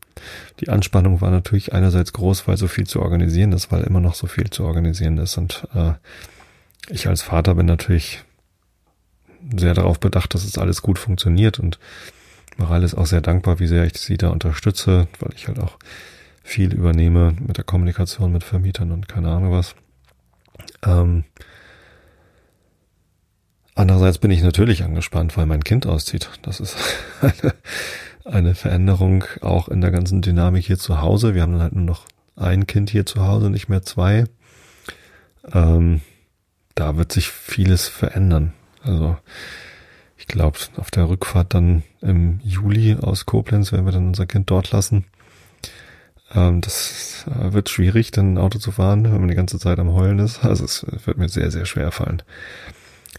[0.60, 4.16] die Anspannung war natürlich einerseits groß, weil so viel zu organisieren ist, weil immer noch
[4.16, 5.38] so viel zu organisieren ist.
[5.38, 5.94] Und äh,
[6.90, 8.24] ich als Vater bin natürlich
[9.58, 11.80] sehr darauf bedacht, dass es alles gut funktioniert und
[12.58, 15.78] Maral ist auch sehr dankbar, wie sehr ich sie da unterstütze, weil ich halt auch
[16.44, 19.76] viel übernehme mit der Kommunikation mit Vermietern und keine Ahnung was.
[20.84, 21.24] Ähm,
[23.78, 26.32] Andererseits bin ich natürlich angespannt, weil mein Kind auszieht.
[26.42, 26.76] Das ist
[27.22, 27.54] eine,
[28.26, 31.36] eine Veränderung auch in der ganzen Dynamik hier zu Hause.
[31.36, 34.24] Wir haben dann halt nur noch ein Kind hier zu Hause, nicht mehr zwei.
[35.54, 36.02] Ähm,
[36.74, 38.54] da wird sich vieles verändern.
[38.82, 39.16] Also
[40.18, 44.50] ich glaube, auf der Rückfahrt dann im Juli aus Koblenz, wenn wir dann unser Kind
[44.50, 45.06] dort lassen,
[46.34, 49.80] ähm, das äh, wird schwierig, dann ein Auto zu fahren, wenn man die ganze Zeit
[49.80, 50.44] am Heulen ist.
[50.44, 52.22] Also es wird mir sehr, sehr schwer fallen.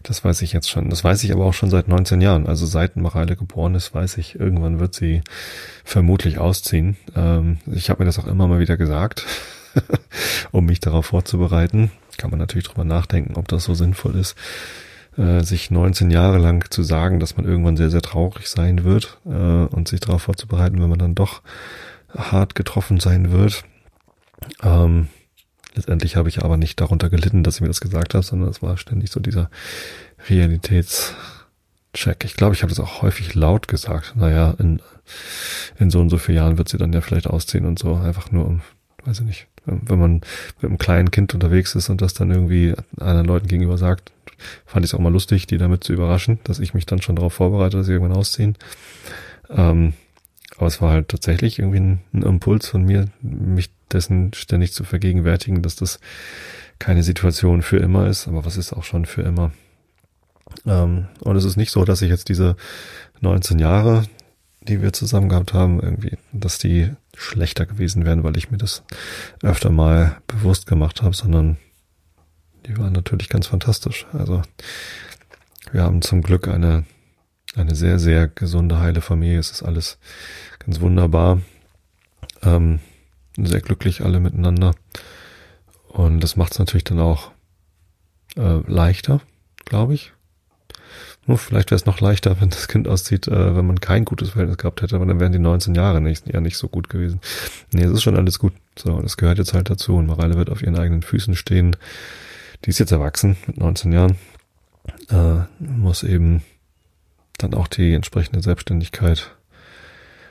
[0.03, 0.91] Das weiß ich jetzt schon.
[0.91, 2.47] Das weiß ich aber auch schon seit 19 Jahren.
[2.47, 5.23] Also seit Mareile geboren ist, weiß ich, irgendwann wird sie
[5.85, 6.97] vermutlich ausziehen.
[7.17, 9.27] Ähm, ich habe mir das auch immer mal wieder gesagt,
[10.53, 11.91] um mich darauf vorzubereiten.
[12.17, 14.37] Kann man natürlich drüber nachdenken, ob das so sinnvoll ist,
[15.19, 19.19] äh, sich 19 Jahre lang zu sagen, dass man irgendwann sehr, sehr traurig sein wird
[19.27, 21.43] äh, und sich darauf vorzubereiten, wenn man dann doch
[22.17, 23.65] hart getroffen sein wird.
[24.63, 25.09] Ähm,
[25.79, 28.61] Letztendlich habe ich aber nicht darunter gelitten, dass ich mir das gesagt habe, sondern es
[28.63, 29.49] war ständig so dieser
[30.29, 32.25] Realitätscheck.
[32.25, 34.17] Ich glaube, ich habe das auch häufig laut gesagt.
[34.17, 34.83] Naja, in,
[35.79, 37.95] in so und so vielen Jahren wird sie dann ja vielleicht ausziehen und so.
[37.95, 38.63] Einfach nur um,
[39.05, 40.13] weiß ich nicht, wenn man
[40.61, 44.13] mit einem kleinen Kind unterwegs ist und das dann irgendwie anderen Leuten gegenüber sagt,
[44.67, 47.17] fand ich es auch mal lustig, die damit zu überraschen, dass ich mich dann schon
[47.17, 48.57] darauf vorbereite, dass sie irgendwann ausziehen.
[49.51, 49.95] Ähm,
[50.57, 54.85] aber es war halt tatsächlich irgendwie ein, ein Impuls von mir, mich dessen ständig zu
[54.85, 56.01] vergegenwärtigen, dass das
[56.79, 59.53] keine Situation für immer ist, aber was ist auch schon für immer.
[60.67, 62.57] Ähm, und es ist nicht so, dass ich jetzt diese
[63.21, 64.05] 19 Jahre,
[64.69, 68.83] die wir zusammen gehabt haben, irgendwie, dass die schlechter gewesen wären, weil ich mir das
[69.43, 71.57] öfter mal bewusst gemacht habe, sondern
[72.67, 74.07] die waren natürlich ganz fantastisch.
[74.13, 74.43] Also
[75.73, 76.85] wir haben zum Glück eine,
[77.57, 79.39] eine sehr, sehr gesunde, heile Familie.
[79.39, 79.99] Es ist alles
[80.59, 81.41] ganz wunderbar.
[82.43, 82.81] Ähm,
[83.37, 84.75] sehr glücklich alle miteinander.
[85.89, 87.33] Und das macht es natürlich dann auch
[88.37, 89.21] äh, leichter,
[89.65, 90.13] glaube ich.
[91.29, 94.31] Nur vielleicht wäre es noch leichter, wenn das Kind auszieht, äh, wenn man kein gutes
[94.31, 97.21] Verhältnis gehabt hätte, aber dann wären die 19 Jahre nicht, ja nicht so gut gewesen.
[97.71, 98.55] Nee, es ist schon alles gut.
[98.79, 99.97] So, das gehört jetzt halt dazu.
[99.97, 101.77] Und Mareile wird auf ihren eigenen Füßen stehen.
[102.65, 104.17] Die ist jetzt erwachsen mit 19 Jahren.
[105.11, 106.43] Äh, muss eben
[107.37, 109.31] dann auch die entsprechende Selbstständigkeit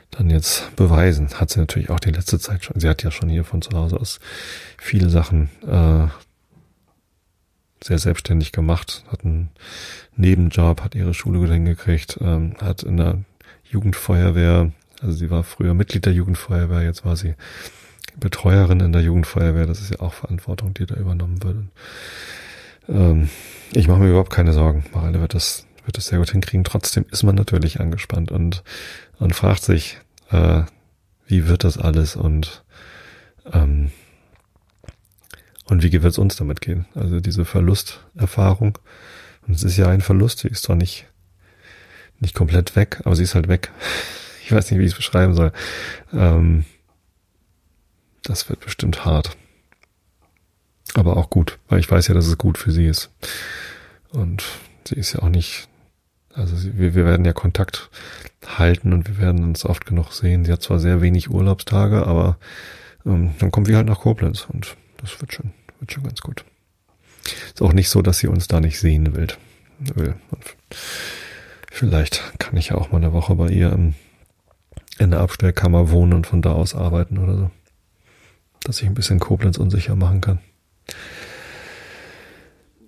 [0.09, 1.29] dann jetzt beweisen.
[1.35, 2.79] Hat sie natürlich auch die letzte Zeit schon.
[2.79, 4.19] Sie hat ja schon hier von zu Hause aus
[4.79, 6.07] viele Sachen äh,
[7.83, 9.49] sehr selbstständig gemacht, hat einen
[10.15, 13.19] Nebenjob, hat ihre Schule gut hingekriegt, ähm, hat in der
[13.63, 17.35] Jugendfeuerwehr, also sie war früher Mitglied der Jugendfeuerwehr, jetzt war sie
[18.19, 21.57] Betreuerin in der Jugendfeuerwehr, das ist ja auch Verantwortung, die da übernommen wird.
[22.89, 23.29] Ähm,
[23.73, 24.85] ich mache mir überhaupt keine Sorgen.
[24.93, 26.63] Marelle wird das, wird das sehr gut hinkriegen.
[26.63, 28.63] Trotzdem ist man natürlich angespannt und
[29.19, 29.97] und fragt sich,
[30.31, 30.63] äh,
[31.27, 32.63] wie wird das alles und
[33.53, 33.91] Ähm,
[35.69, 36.85] und wie wird es uns damit gehen?
[36.95, 38.77] Also diese Verlusterfahrung.
[39.47, 41.05] Und es ist ja ein Verlust, sie ist zwar nicht,
[42.19, 43.71] nicht komplett weg, aber sie ist halt weg.
[44.43, 45.51] Ich weiß nicht, wie ich es beschreiben soll.
[46.13, 46.63] Ähm,
[48.23, 49.35] das wird bestimmt hart.
[50.93, 53.09] Aber auch gut, weil ich weiß ja, dass es gut für sie ist.
[54.09, 54.45] Und
[54.87, 55.67] sie ist ja auch nicht,
[56.33, 57.89] also sie, wir, wir werden ja Kontakt
[58.45, 60.45] halten und wir werden uns oft genug sehen.
[60.45, 62.37] Sie hat zwar sehr wenig Urlaubstage, aber
[63.05, 66.45] ähm, dann kommen wir halt nach Koblenz und das wird schon, wird schon ganz gut.
[67.47, 69.27] Ist auch nicht so, dass sie uns da nicht sehen will.
[71.71, 73.71] vielleicht kann ich ja auch mal eine Woche bei ihr
[74.99, 77.51] in der Abstellkammer wohnen und von da aus arbeiten oder so.
[78.63, 80.39] Dass ich ein bisschen Koblenz unsicher machen kann.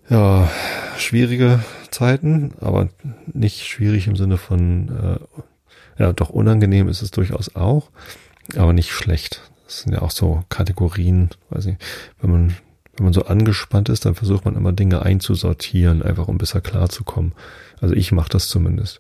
[0.10, 0.50] Ja,
[0.98, 2.90] schwierige Zeiten, aber
[3.28, 7.92] nicht schwierig im Sinne von, äh, ja, doch unangenehm ist es durchaus auch,
[8.56, 9.52] aber nicht schlecht.
[9.70, 11.76] Das sind ja auch so Kategorien, weiß ich,
[12.20, 12.58] wenn man,
[12.98, 17.34] wenn man so angespannt ist, dann versucht man immer Dinge einzusortieren, einfach um besser klarzukommen.
[17.80, 19.00] Also ich mache das zumindest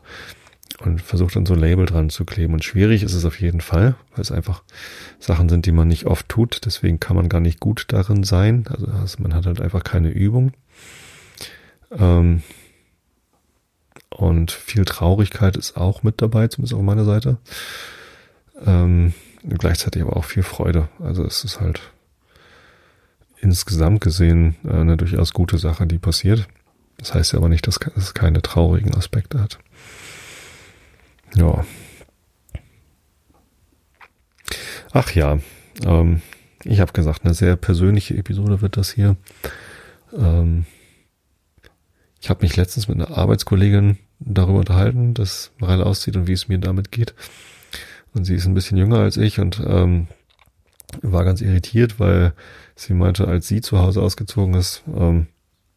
[0.78, 2.54] und versuche dann so ein Label dran zu kleben.
[2.54, 4.62] Und schwierig ist es auf jeden Fall, weil es einfach
[5.18, 6.62] Sachen sind, die man nicht oft tut.
[6.66, 8.66] Deswegen kann man gar nicht gut darin sein.
[8.70, 10.52] Also, also man hat halt einfach keine Übung.
[11.92, 12.44] Ähm,
[14.12, 17.40] und viel Traurigkeit ist auch mit dabei, zumindest auf meiner Seite.
[18.64, 20.90] Ähm, gleichzeitig aber auch viel Freude.
[21.00, 21.82] Also es ist halt
[23.42, 26.48] insgesamt gesehen äh, eine durchaus gute Sache, die passiert.
[26.98, 29.60] Das heißt ja aber nicht, dass es keine traurigen Aspekte hat.
[31.36, 31.66] Ja.
[34.92, 35.40] Ach ja,
[35.86, 36.22] ähm,
[36.64, 39.16] ich habe gesagt, eine sehr persönliche Episode wird das hier.
[40.18, 40.66] Ähm,
[42.20, 46.48] ich habe mich letztens mit einer Arbeitskollegin darüber unterhalten, dass Mareile auszieht und wie es
[46.50, 47.14] mir damit geht.
[48.14, 50.08] Und sie ist ein bisschen jünger als ich und ähm,
[51.02, 52.34] war ganz irritiert, weil
[52.76, 55.28] sie meinte, als sie zu Hause ausgezogen ist, ähm,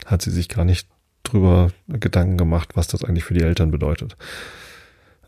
[0.06, 0.88] hat sie sich gar nicht
[1.22, 4.16] drüber Gedanken gemacht, was das eigentlich für die Eltern bedeutet.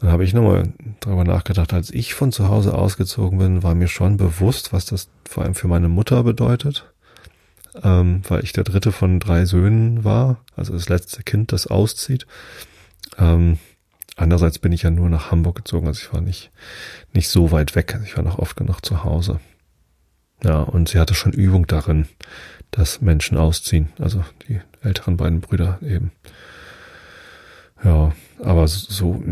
[0.01, 3.89] Dann habe ich nochmal darüber nachgedacht, als ich von zu Hause ausgezogen bin, war mir
[3.89, 6.95] schon bewusst, was das vor allem für meine Mutter bedeutet
[7.83, 12.27] ähm, weil ich der dritte von drei Söhnen war, also das letzte Kind, das auszieht.
[13.19, 13.59] Ähm,
[14.17, 16.51] andererseits bin ich ja nur nach Hamburg gezogen, also ich war nicht,
[17.13, 19.41] nicht so weit weg, also ich war noch oft genug zu Hause.
[20.43, 22.07] Ja, und sie hatte schon Übung darin,
[22.71, 26.13] dass Menschen ausziehen, also die älteren beiden Brüder eben.
[27.83, 29.23] Ja, aber so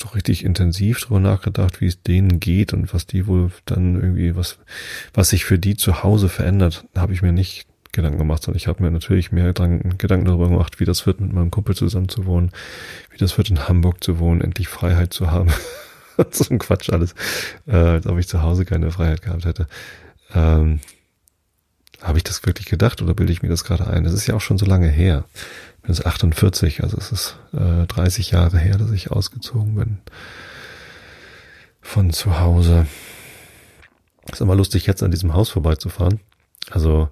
[0.00, 4.36] so richtig intensiv drüber nachgedacht, wie es denen geht und was die wohl dann irgendwie,
[4.36, 4.58] was,
[5.14, 7.66] was sich für die zu Hause verändert, habe ich mir nicht
[7.96, 11.20] Gedanken gemacht, sondern ich habe mir natürlich mehr dran, Gedanken darüber gemacht, wie das wird,
[11.20, 12.52] mit meinem Kumpel zusammen zu wohnen,
[13.10, 15.50] wie das wird, in Hamburg zu wohnen, endlich Freiheit zu haben.
[16.30, 17.14] so ein Quatsch alles,
[17.66, 19.66] äh, als ob ich zu Hause keine Freiheit gehabt hätte.
[20.34, 20.80] Ähm,
[22.02, 24.04] habe ich das wirklich gedacht oder bilde ich mir das gerade ein?
[24.04, 25.24] Das ist ja auch schon so lange her
[25.86, 29.98] bin jetzt 48, also es ist äh, 30 Jahre her, dass ich ausgezogen bin
[31.80, 32.86] von zu Hause.
[34.30, 36.18] Ist immer lustig, jetzt an diesem Haus vorbeizufahren.
[36.70, 37.08] Also,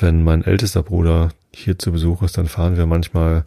[0.00, 3.44] wenn mein ältester Bruder hier zu Besuch ist, dann fahren wir manchmal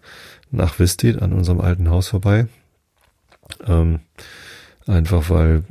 [0.51, 2.47] nach Vistit an unserem alten Haus vorbei.
[3.65, 4.01] Ähm,
[4.87, 5.63] einfach weil,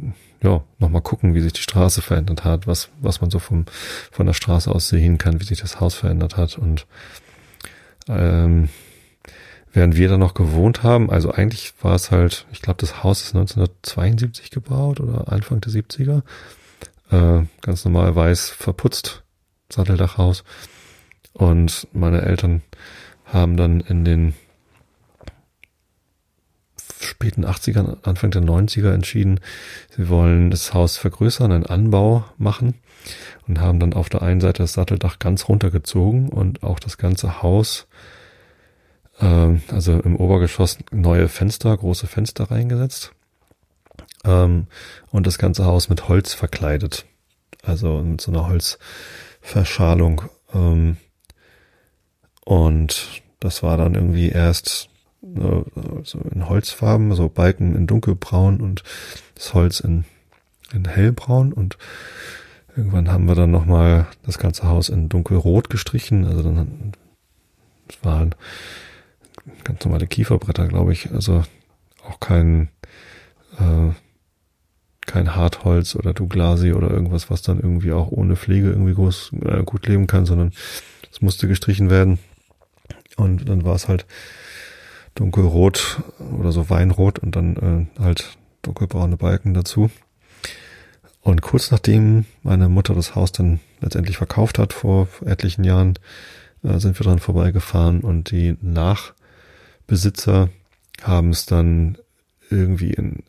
[0.42, 3.66] ja, nochmal gucken, wie sich die Straße verändert hat, was, was man so vom,
[4.10, 6.86] von der Straße aus sehen kann, wie sich das Haus verändert hat und
[8.08, 8.68] ähm,
[9.72, 13.22] während wir da noch gewohnt haben, also eigentlich war es halt, ich glaube, das Haus
[13.22, 16.22] ist 1972 gebaut oder Anfang der 70er.
[17.10, 19.22] Äh, ganz normal weiß verputzt,
[19.72, 20.44] Satteldachhaus.
[21.32, 22.62] Und meine Eltern
[23.24, 24.34] haben dann in den
[27.00, 29.40] späten 80ern, Anfang der 90er entschieden,
[29.96, 32.74] sie wollen das Haus vergrößern, einen Anbau machen
[33.48, 37.42] und haben dann auf der einen Seite das Satteldach ganz runtergezogen und auch das ganze
[37.42, 37.86] Haus,
[39.18, 43.12] äh, also im Obergeschoss neue Fenster, große Fenster reingesetzt
[44.24, 44.66] ähm,
[45.10, 47.06] und das ganze Haus mit Holz verkleidet,
[47.62, 48.46] also mit so einer
[49.42, 50.22] Holzverschalung.
[50.54, 50.96] Ähm,
[52.44, 54.88] und das war dann irgendwie erst
[55.22, 55.62] äh,
[56.04, 58.82] so in Holzfarben, so Balken in dunkelbraun und
[59.34, 60.04] das Holz in,
[60.72, 61.78] in hellbraun und
[62.76, 66.24] Irgendwann haben wir dann nochmal das ganze Haus in dunkelrot gestrichen.
[66.24, 66.92] Also dann,
[67.88, 68.34] das waren
[69.64, 71.10] ganz normale Kieferbretter, glaube ich.
[71.10, 71.42] Also
[72.08, 72.68] auch kein,
[73.58, 73.90] äh,
[75.10, 79.62] kein Hartholz oder Douglasi oder irgendwas, was dann irgendwie auch ohne Pflege irgendwie groß, äh,
[79.64, 80.52] gut leben kann, sondern
[81.10, 82.18] es musste gestrichen werden.
[83.16, 84.06] Und dann war es halt
[85.16, 86.02] dunkelrot
[86.38, 89.90] oder so Weinrot und dann äh, halt dunkelbraune Balken dazu.
[91.22, 95.98] Und kurz nachdem meine Mutter das Haus dann letztendlich verkauft hat, vor etlichen Jahren,
[96.62, 100.50] äh, sind wir dran vorbeigefahren und die Nachbesitzer
[101.02, 101.98] haben es dann
[102.48, 103.24] irgendwie in,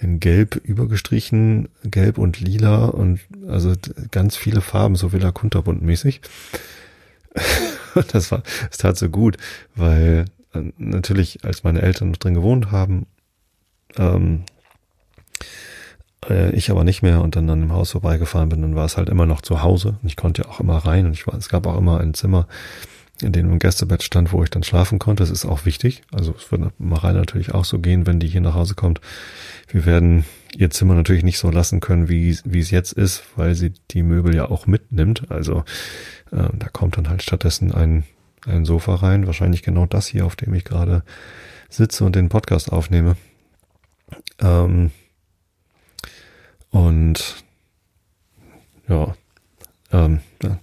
[0.00, 3.72] in Gelb übergestrichen, Gelb und Lila und also
[4.10, 6.20] ganz viele Farben, so Villa Kunterbund mäßig.
[8.12, 9.36] das war, es tat so gut,
[9.74, 13.06] weil äh, natürlich, als meine Eltern noch drin gewohnt haben,
[13.96, 14.44] ähm,
[16.28, 18.96] äh, ich aber nicht mehr und dann an dem Haus vorbeigefahren bin, dann war es
[18.96, 19.98] halt immer noch zu Hause.
[20.02, 22.14] Und ich konnte ja auch immer rein und ich war, es gab auch immer ein
[22.14, 22.46] Zimmer,
[23.22, 25.22] in dem ein Gästebett stand, wo ich dann schlafen konnte.
[25.22, 26.02] Das ist auch wichtig.
[26.12, 29.00] Also es wird Marei natürlich auch so gehen, wenn die hier nach Hause kommt.
[29.68, 30.24] Wir werden
[30.56, 34.02] ihr Zimmer natürlich nicht so lassen können, wie, wie es jetzt ist, weil sie die
[34.02, 35.30] Möbel ja auch mitnimmt.
[35.30, 35.64] Also
[36.32, 38.04] äh, da kommt dann halt stattdessen ein,
[38.46, 39.26] ein Sofa rein.
[39.26, 41.02] Wahrscheinlich genau das hier, auf dem ich gerade
[41.68, 43.16] sitze und den Podcast aufnehme.
[44.40, 44.90] Ähm,
[46.70, 47.44] und
[48.88, 49.14] ja,
[49.92, 50.58] ähm, da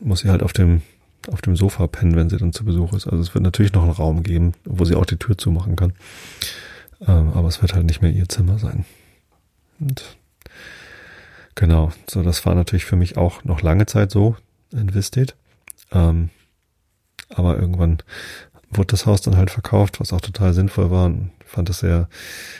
[0.00, 0.82] muss sie halt auf dem
[1.28, 3.06] auf dem Sofa pennen, wenn sie dann zu Besuch ist.
[3.06, 5.92] Also es wird natürlich noch einen Raum geben, wo sie auch die Tür zumachen kann.
[7.00, 8.84] Ähm, aber es wird halt nicht mehr ihr Zimmer sein.
[9.80, 10.16] Und
[11.54, 14.36] genau, so das war natürlich für mich auch noch lange Zeit so
[14.72, 15.36] in Visted.
[15.92, 16.30] Ähm,
[17.28, 17.98] aber irgendwann
[18.70, 21.06] wurde das Haus dann halt verkauft, was auch total sinnvoll war.
[21.06, 22.08] Und fand es sehr,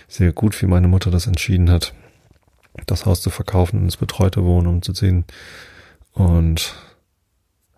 [0.09, 1.95] sehr gut, wie meine Mutter das entschieden hat,
[2.87, 5.25] das Haus zu verkaufen und ins betreute Wohnen umzuziehen.
[6.12, 6.75] Und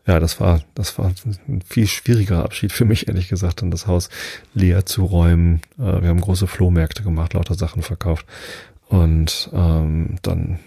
[0.09, 1.13] ja, das war, das war
[1.47, 4.09] ein viel schwieriger Abschied für mich, ehrlich gesagt, dann das Haus
[4.55, 5.61] leer zu räumen.
[5.79, 8.25] Äh, wir haben große Flohmärkte gemacht, lauter Sachen verkauft.
[8.89, 10.61] Und ähm, dann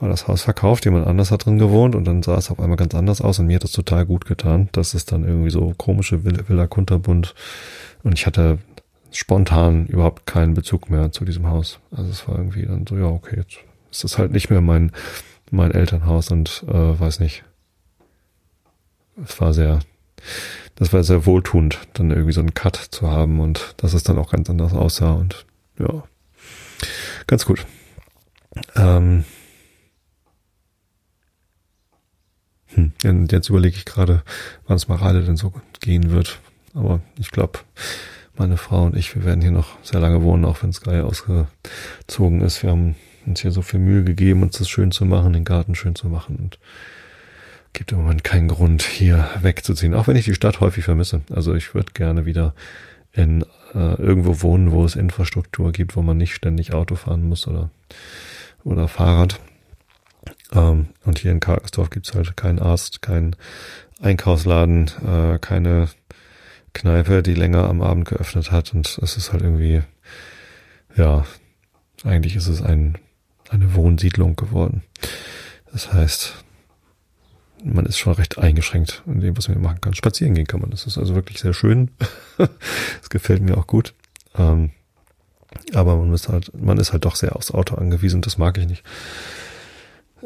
[0.00, 2.76] war das Haus verkauft, jemand anders hat drin gewohnt und dann sah es auf einmal
[2.76, 5.72] ganz anders aus und mir hat das total gut getan, dass es dann irgendwie so
[5.78, 7.36] komische Villa Kunterbund
[8.02, 8.58] und ich hatte
[9.12, 11.78] spontan überhaupt keinen Bezug mehr zu diesem Haus.
[11.92, 13.58] Also es war irgendwie dann so, ja, okay, jetzt
[13.92, 14.90] ist das halt nicht mehr mein,
[15.52, 17.44] mein Elternhaus und äh, weiß nicht,
[19.22, 19.80] es war sehr,
[20.76, 24.18] das war sehr wohltuend, dann irgendwie so einen Cut zu haben und dass es dann
[24.18, 25.46] auch ganz anders aussah und
[25.78, 26.04] ja,
[27.26, 27.64] ganz gut.
[28.76, 29.24] Ähm,
[32.68, 32.92] hm,
[33.30, 34.22] jetzt überlege ich gerade,
[34.66, 36.40] wann es Marale denn so gehen wird.
[36.74, 37.60] Aber ich glaube,
[38.36, 42.40] meine Frau und ich, wir werden hier noch sehr lange wohnen, auch wenn Sky ausgezogen
[42.40, 42.62] ist.
[42.62, 42.96] Wir haben
[43.26, 46.08] uns hier so viel Mühe gegeben, uns das schön zu machen, den Garten schön zu
[46.08, 46.58] machen und
[47.74, 51.20] gibt im Moment keinen Grund, hier wegzuziehen, auch wenn ich die Stadt häufig vermisse.
[51.30, 52.54] Also ich würde gerne wieder
[53.12, 53.42] in
[53.74, 57.70] äh, irgendwo wohnen, wo es Infrastruktur gibt, wo man nicht ständig Auto fahren muss oder,
[58.64, 59.40] oder Fahrrad.
[60.52, 63.36] Ähm, und hier in Karkensdorf gibt's halt keinen Arzt, keinen
[64.00, 65.88] Einkaufsladen, äh, keine
[66.72, 68.72] Kneipe, die länger am Abend geöffnet hat.
[68.74, 69.82] Und es ist halt irgendwie,
[70.96, 71.24] ja,
[72.04, 72.98] eigentlich ist es ein,
[73.50, 74.82] eine Wohnsiedlung geworden.
[75.72, 76.43] Das heißt,
[77.64, 79.94] man ist schon recht eingeschränkt in dem, was man machen kann.
[79.94, 80.70] Spazieren gehen kann man.
[80.70, 81.90] Das ist also wirklich sehr schön.
[82.36, 83.94] das gefällt mir auch gut.
[84.36, 84.70] Ähm,
[85.72, 88.20] aber man ist halt, man ist halt doch sehr aufs Auto angewiesen.
[88.20, 88.84] Das mag ich nicht.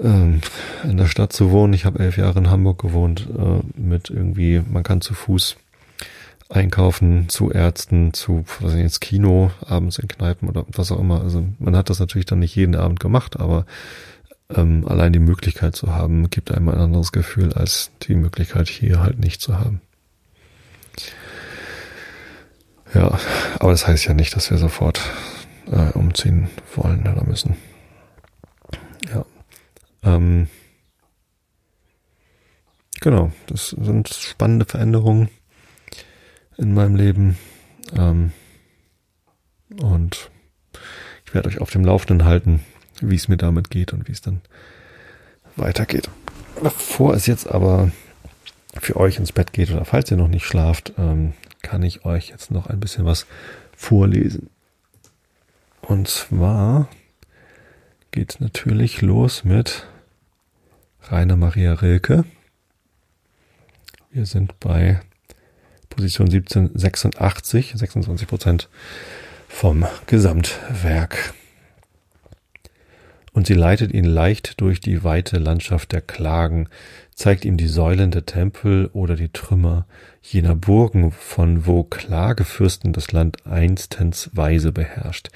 [0.02, 0.40] Ähm,
[0.84, 1.72] in der Stadt zu wohnen.
[1.74, 3.28] Ich habe elf Jahre in Hamburg gewohnt.
[3.36, 5.56] Äh, mit irgendwie, man kann zu Fuß
[6.48, 11.20] einkaufen, zu Ärzten, zu was ich jetzt Kino, abends in Kneipen oder was auch immer.
[11.20, 13.66] Also man hat das natürlich dann nicht jeden Abend gemacht, aber
[14.54, 19.00] ähm, allein die Möglichkeit zu haben, gibt einem ein anderes Gefühl, als die Möglichkeit hier
[19.00, 19.80] halt nicht zu haben.
[22.94, 23.18] Ja,
[23.58, 25.00] aber das heißt ja nicht, dass wir sofort
[25.66, 27.56] äh, umziehen wollen oder müssen.
[29.12, 29.26] Ja.
[30.02, 30.48] Ähm,
[33.00, 35.28] genau, das sind spannende Veränderungen
[36.56, 37.38] in meinem Leben.
[37.94, 38.32] Ähm,
[39.80, 40.30] und
[41.26, 42.64] ich werde euch auf dem Laufenden halten,
[43.00, 44.40] wie es mir damit geht und wie es dann
[45.56, 46.08] weitergeht.
[46.62, 47.90] Bevor es jetzt aber
[48.80, 51.32] für euch ins Bett geht oder falls ihr noch nicht schlaft, ähm,
[51.62, 53.26] kann ich euch jetzt noch ein bisschen was
[53.76, 54.50] vorlesen.
[55.82, 56.88] Und zwar
[58.10, 59.86] geht natürlich los mit
[61.10, 62.24] Rainer Maria Rilke.
[64.10, 65.00] Wir sind bei
[65.88, 68.68] Position 1786, 26 Prozent
[69.48, 71.34] vom Gesamtwerk
[73.38, 76.68] und sie leitet ihn leicht durch die weite Landschaft der Klagen,
[77.14, 79.86] zeigt ihm die Säulen der Tempel oder die Trümmer
[80.22, 85.28] jener Burgen, von wo Klagefürsten das Land einstens weise beherrscht,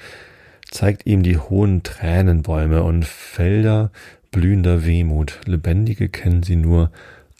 [0.69, 3.89] zeigt ihm die hohen Tränenbäume und Felder
[4.31, 6.91] blühender Wehmut, lebendige kennen sie nur,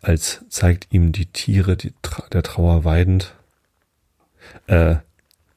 [0.02, 3.36] als zeigt ihm die Tiere die Tra der Trauer weidend,
[4.68, 4.96] äh,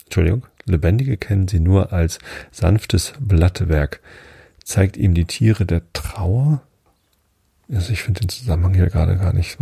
[0.03, 2.19] Entschuldigung, lebendige kennen sie nur als
[2.51, 4.01] sanftes Blattwerk,
[4.67, 6.61] zeigt ihm die Tiere der Trauer.
[7.73, 9.57] Also ich finde den Zusammenhang hier gerade gar nicht.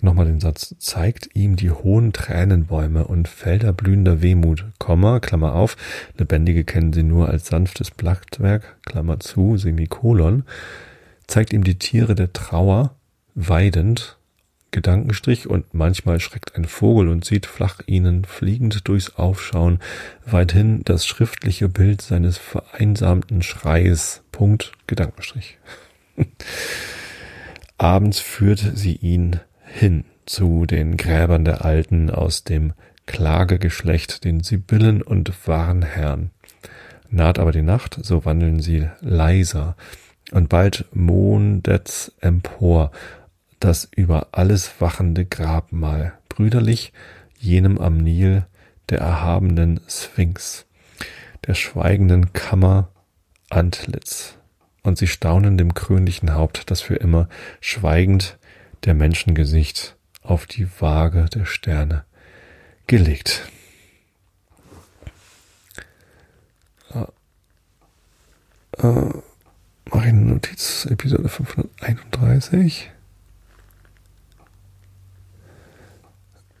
[0.00, 5.78] Nochmal den Satz, zeigt ihm die hohen Tränenbäume und Felder blühender Wehmut, Komma, Klammer auf,
[6.18, 10.44] Lebendige kennen sie nur als sanftes Blattwerk, Klammer zu, Semikolon,
[11.26, 12.94] zeigt ihm die Tiere der Trauer,
[13.34, 14.18] weidend,
[14.74, 19.78] Gedankenstrich, und manchmal schreckt ein Vogel und sieht flach ihnen fliegend durchs Aufschauen
[20.26, 24.22] weithin das schriftliche Bild seines vereinsamten Schreis.
[24.32, 25.58] Punkt, Gedankenstrich.
[27.78, 32.72] Abends führt sie ihn hin zu den Gräbern der Alten aus dem
[33.06, 36.30] Klagegeschlecht, den Sibyllen und Warnherrn.
[37.10, 39.76] Naht aber die Nacht, so wandeln sie leiser,
[40.32, 42.90] und bald mondet's empor,
[43.64, 46.92] das über alles wachende Grabmal, brüderlich
[47.38, 48.44] jenem am Nil
[48.90, 50.66] der erhabenen Sphinx,
[51.46, 52.90] der schweigenden Kammer
[53.48, 54.36] Antlitz,
[54.82, 57.30] und sie staunen dem krönlichen Haupt, das für immer
[57.62, 58.38] schweigend
[58.84, 62.04] der Menschengesicht auf die Waage der Sterne
[62.86, 63.48] gelegt.
[66.92, 67.06] Äh,
[68.86, 69.22] äh,
[69.86, 72.90] mache ich eine Notiz, Episode 531.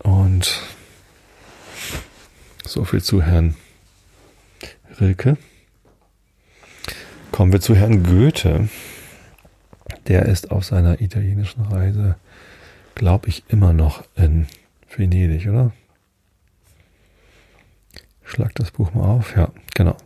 [0.04, 0.60] Und
[2.64, 3.56] so viel zu Herrn
[5.00, 5.36] Rilke.
[7.32, 8.68] Kommen wir zu Herrn Goethe.
[10.06, 12.16] Der ist auf seiner italienischen Reise,
[12.94, 14.46] glaube ich, immer noch in
[14.94, 15.72] Venedig, oder?
[18.24, 19.34] Schlag das Buch mal auf.
[19.34, 19.96] Ja, genau.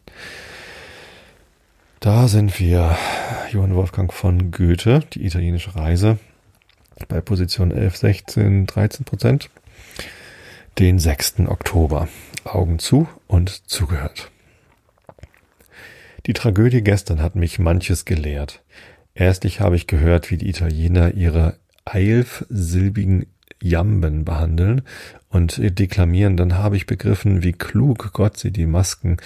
[2.01, 2.97] Da sind wir,
[3.51, 6.19] Johann Wolfgang von Goethe, die italienische Reise,
[7.09, 9.51] bei Position 11, 16, 13 Prozent,
[10.79, 11.41] den 6.
[11.49, 12.09] Oktober.
[12.45, 14.31] Augen zu und zugehört.
[16.27, 18.63] Die Tragödie gestern hat mich manches gelehrt.
[19.13, 23.27] Erstlich habe ich gehört, wie die Italiener ihre eilfsilbigen
[23.63, 24.83] Jamben behandeln
[25.31, 29.19] und deklamieren, dann habe ich begriffen, wie klug Gott sie die Masken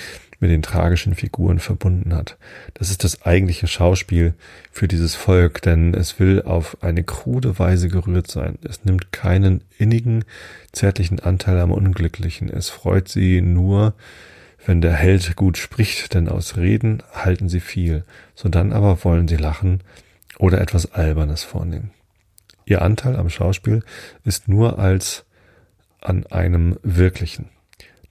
[0.43, 2.37] mit den tragischen Figuren verbunden hat.
[2.74, 4.35] Das ist das eigentliche Schauspiel
[4.72, 8.59] für dieses Volk, denn es will auf eine krude Weise gerührt sein.
[8.68, 10.24] Es nimmt keinen innigen,
[10.72, 12.51] zärtlichen Anteil am Unglücklichen.
[12.51, 13.95] Es freut sie nur,
[14.66, 18.05] wenn der Held gut spricht, denn aus Reden halten sie viel,
[18.35, 19.80] sodann aber wollen sie lachen
[20.39, 21.93] oder etwas Albernes vornehmen.
[22.65, 23.83] Ihr Anteil am Schauspiel
[24.25, 25.25] ist nur als
[26.01, 27.49] an einem wirklichen.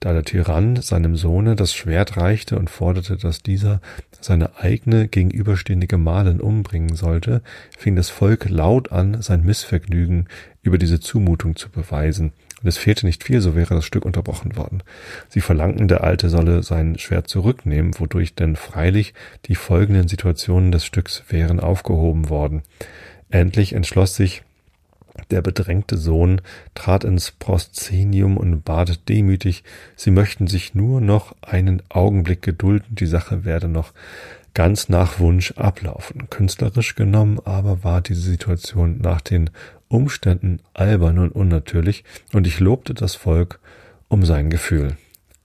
[0.00, 3.80] Da der Tyrann seinem Sohne das Schwert reichte und forderte, dass dieser
[4.20, 7.40] seine eigene gegenüberstehende Gemahlin umbringen sollte,
[7.78, 10.28] fing das Volk laut an, sein Missvergnügen
[10.62, 12.32] über diese Zumutung zu beweisen,
[12.62, 14.82] und es fehlte nicht viel, so wäre das Stück unterbrochen worden.
[15.28, 19.14] Sie verlangten, der Alte solle sein Schwert zurücknehmen, wodurch denn freilich
[19.46, 22.62] die folgenden Situationen des Stücks wären aufgehoben worden.
[23.32, 24.42] Endlich entschloss sich
[25.30, 26.42] der bedrängte Sohn,
[26.74, 29.64] trat ins Proszenium und bat demütig,
[29.96, 33.94] sie möchten sich nur noch einen Augenblick gedulden, die Sache werde noch
[34.52, 36.28] ganz nach Wunsch ablaufen.
[36.28, 39.48] Künstlerisch genommen aber war diese Situation nach den
[39.88, 42.04] Umständen albern und unnatürlich,
[42.34, 43.60] und ich lobte das Volk
[44.08, 44.98] um sein Gefühl.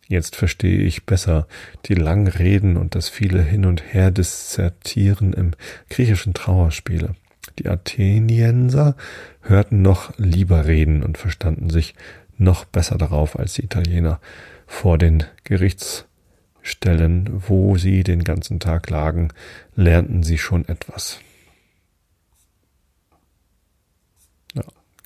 [0.10, 1.48] Jetzt verstehe ich besser
[1.86, 5.52] die langen Reden und das viele Hin und Her dissertieren im
[5.90, 7.16] griechischen Trauerspiele.
[7.60, 8.96] Die Athenienser
[9.42, 11.96] hörten noch lieber reden und verstanden sich
[12.38, 14.20] noch besser darauf als die Italiener
[14.66, 19.30] vor den Gerichtsstellen, wo sie den ganzen Tag lagen,
[19.76, 21.20] lernten sie schon etwas.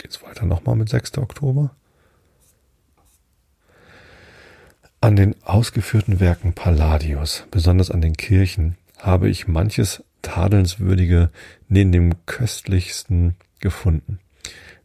[0.02, 1.20] geht's weiter nochmal mit 6.
[1.20, 1.76] Oktober.
[5.00, 11.30] An den ausgeführten Werken Palladius, besonders an den Kirchen, habe ich manches Tadelnswürdige
[11.68, 14.20] neben dem köstlichsten gefunden.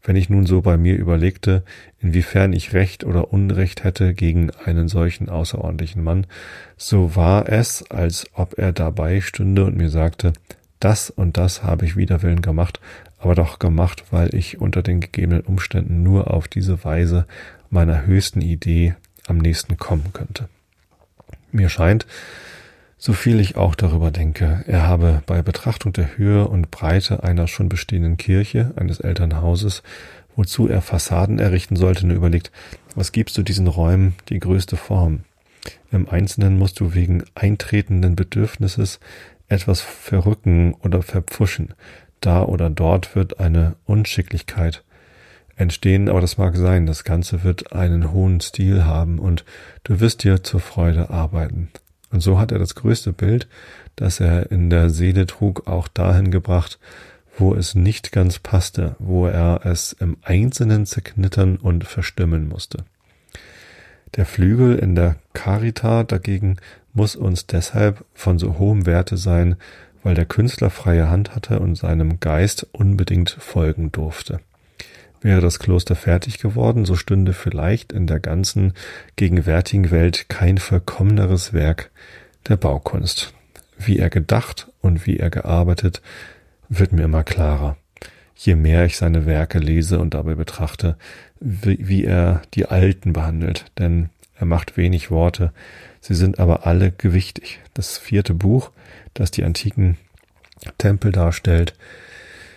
[0.02, 1.64] Wenn ich nun so bei mir überlegte,
[1.98, 6.28] inwiefern ich Recht oder Unrecht hätte gegen einen solchen außerordentlichen Mann,
[6.76, 10.32] so war es, als ob er dabei stünde und mir sagte,
[10.78, 12.80] das und das habe ich wider Willen gemacht,
[13.18, 17.26] aber doch gemacht, weil ich unter den gegebenen Umständen nur auf diese Weise
[17.70, 18.94] meiner höchsten Idee
[19.26, 20.48] am nächsten kommen könnte.
[21.50, 22.06] Mir scheint,
[22.98, 27.46] so viel ich auch darüber denke, er habe bei Betrachtung der Höhe und Breite einer
[27.46, 29.82] schon bestehenden Kirche, eines Elternhauses,
[30.34, 32.50] wozu er Fassaden errichten sollte, nur überlegt,
[32.94, 35.20] was gibst du diesen Räumen die größte Form?
[35.90, 39.00] Im Einzelnen musst du wegen eintretenden Bedürfnisses
[39.48, 41.74] etwas verrücken oder verpfuschen,
[42.20, 44.82] da oder dort wird eine Unschicklichkeit
[45.56, 49.44] entstehen, aber das mag sein, das Ganze wird einen hohen Stil haben und
[49.84, 51.70] du wirst dir zur Freude arbeiten.
[52.10, 53.48] Und so hat er das größte Bild,
[53.96, 56.78] das er in der Seele trug, auch dahin gebracht,
[57.38, 62.84] wo es nicht ganz passte, wo er es im Einzelnen zerknittern und verstimmen musste.
[64.14, 66.56] Der Flügel in der Carita dagegen
[66.94, 69.56] muss uns deshalb von so hohem Werte sein,
[70.02, 74.40] weil der Künstler freie Hand hatte und seinem Geist unbedingt folgen durfte.
[75.20, 78.74] Wäre das Kloster fertig geworden, so stünde vielleicht in der ganzen
[79.16, 81.90] gegenwärtigen Welt kein vollkommeneres Werk
[82.48, 83.32] der Baukunst.
[83.78, 86.02] Wie er gedacht und wie er gearbeitet,
[86.68, 87.76] wird mir immer klarer.
[88.34, 90.96] Je mehr ich seine Werke lese und dabei betrachte,
[91.40, 95.52] wie, wie er die Alten behandelt, denn er macht wenig Worte,
[96.00, 97.60] sie sind aber alle gewichtig.
[97.72, 98.70] Das vierte Buch,
[99.14, 99.96] das die antiken
[100.78, 101.74] Tempel darstellt,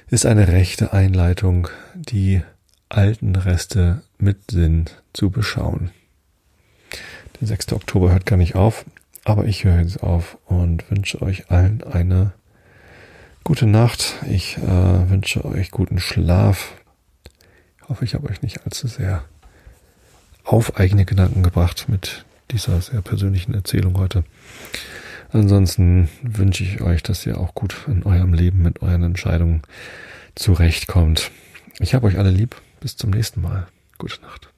[0.10, 2.42] ist eine rechte Einleitung, die
[2.90, 5.92] alten Reste mit Sinn zu beschauen.
[7.40, 7.74] Der 6.
[7.74, 8.86] Oktober hört gar nicht auf,
[9.24, 12.34] aber ich höre jetzt auf und wünsche euch allen eine
[13.44, 14.16] gute Nacht.
[14.28, 16.74] Ich äh, wünsche euch guten Schlaf.
[17.78, 19.24] Ich hoffe, ich habe euch nicht allzu sehr
[20.44, 24.24] auf eigene Gedanken gebracht mit dieser sehr persönlichen Erzählung heute.
[25.32, 29.62] Ansonsten wünsche ich euch, dass ihr auch gut in eurem Leben mit euren Entscheidungen
[30.36, 31.32] zurechtkommt.
[31.80, 32.56] Ich habe euch alle lieb.
[32.80, 33.68] Bis zum nächsten Mal.
[33.98, 34.49] Gute Nacht.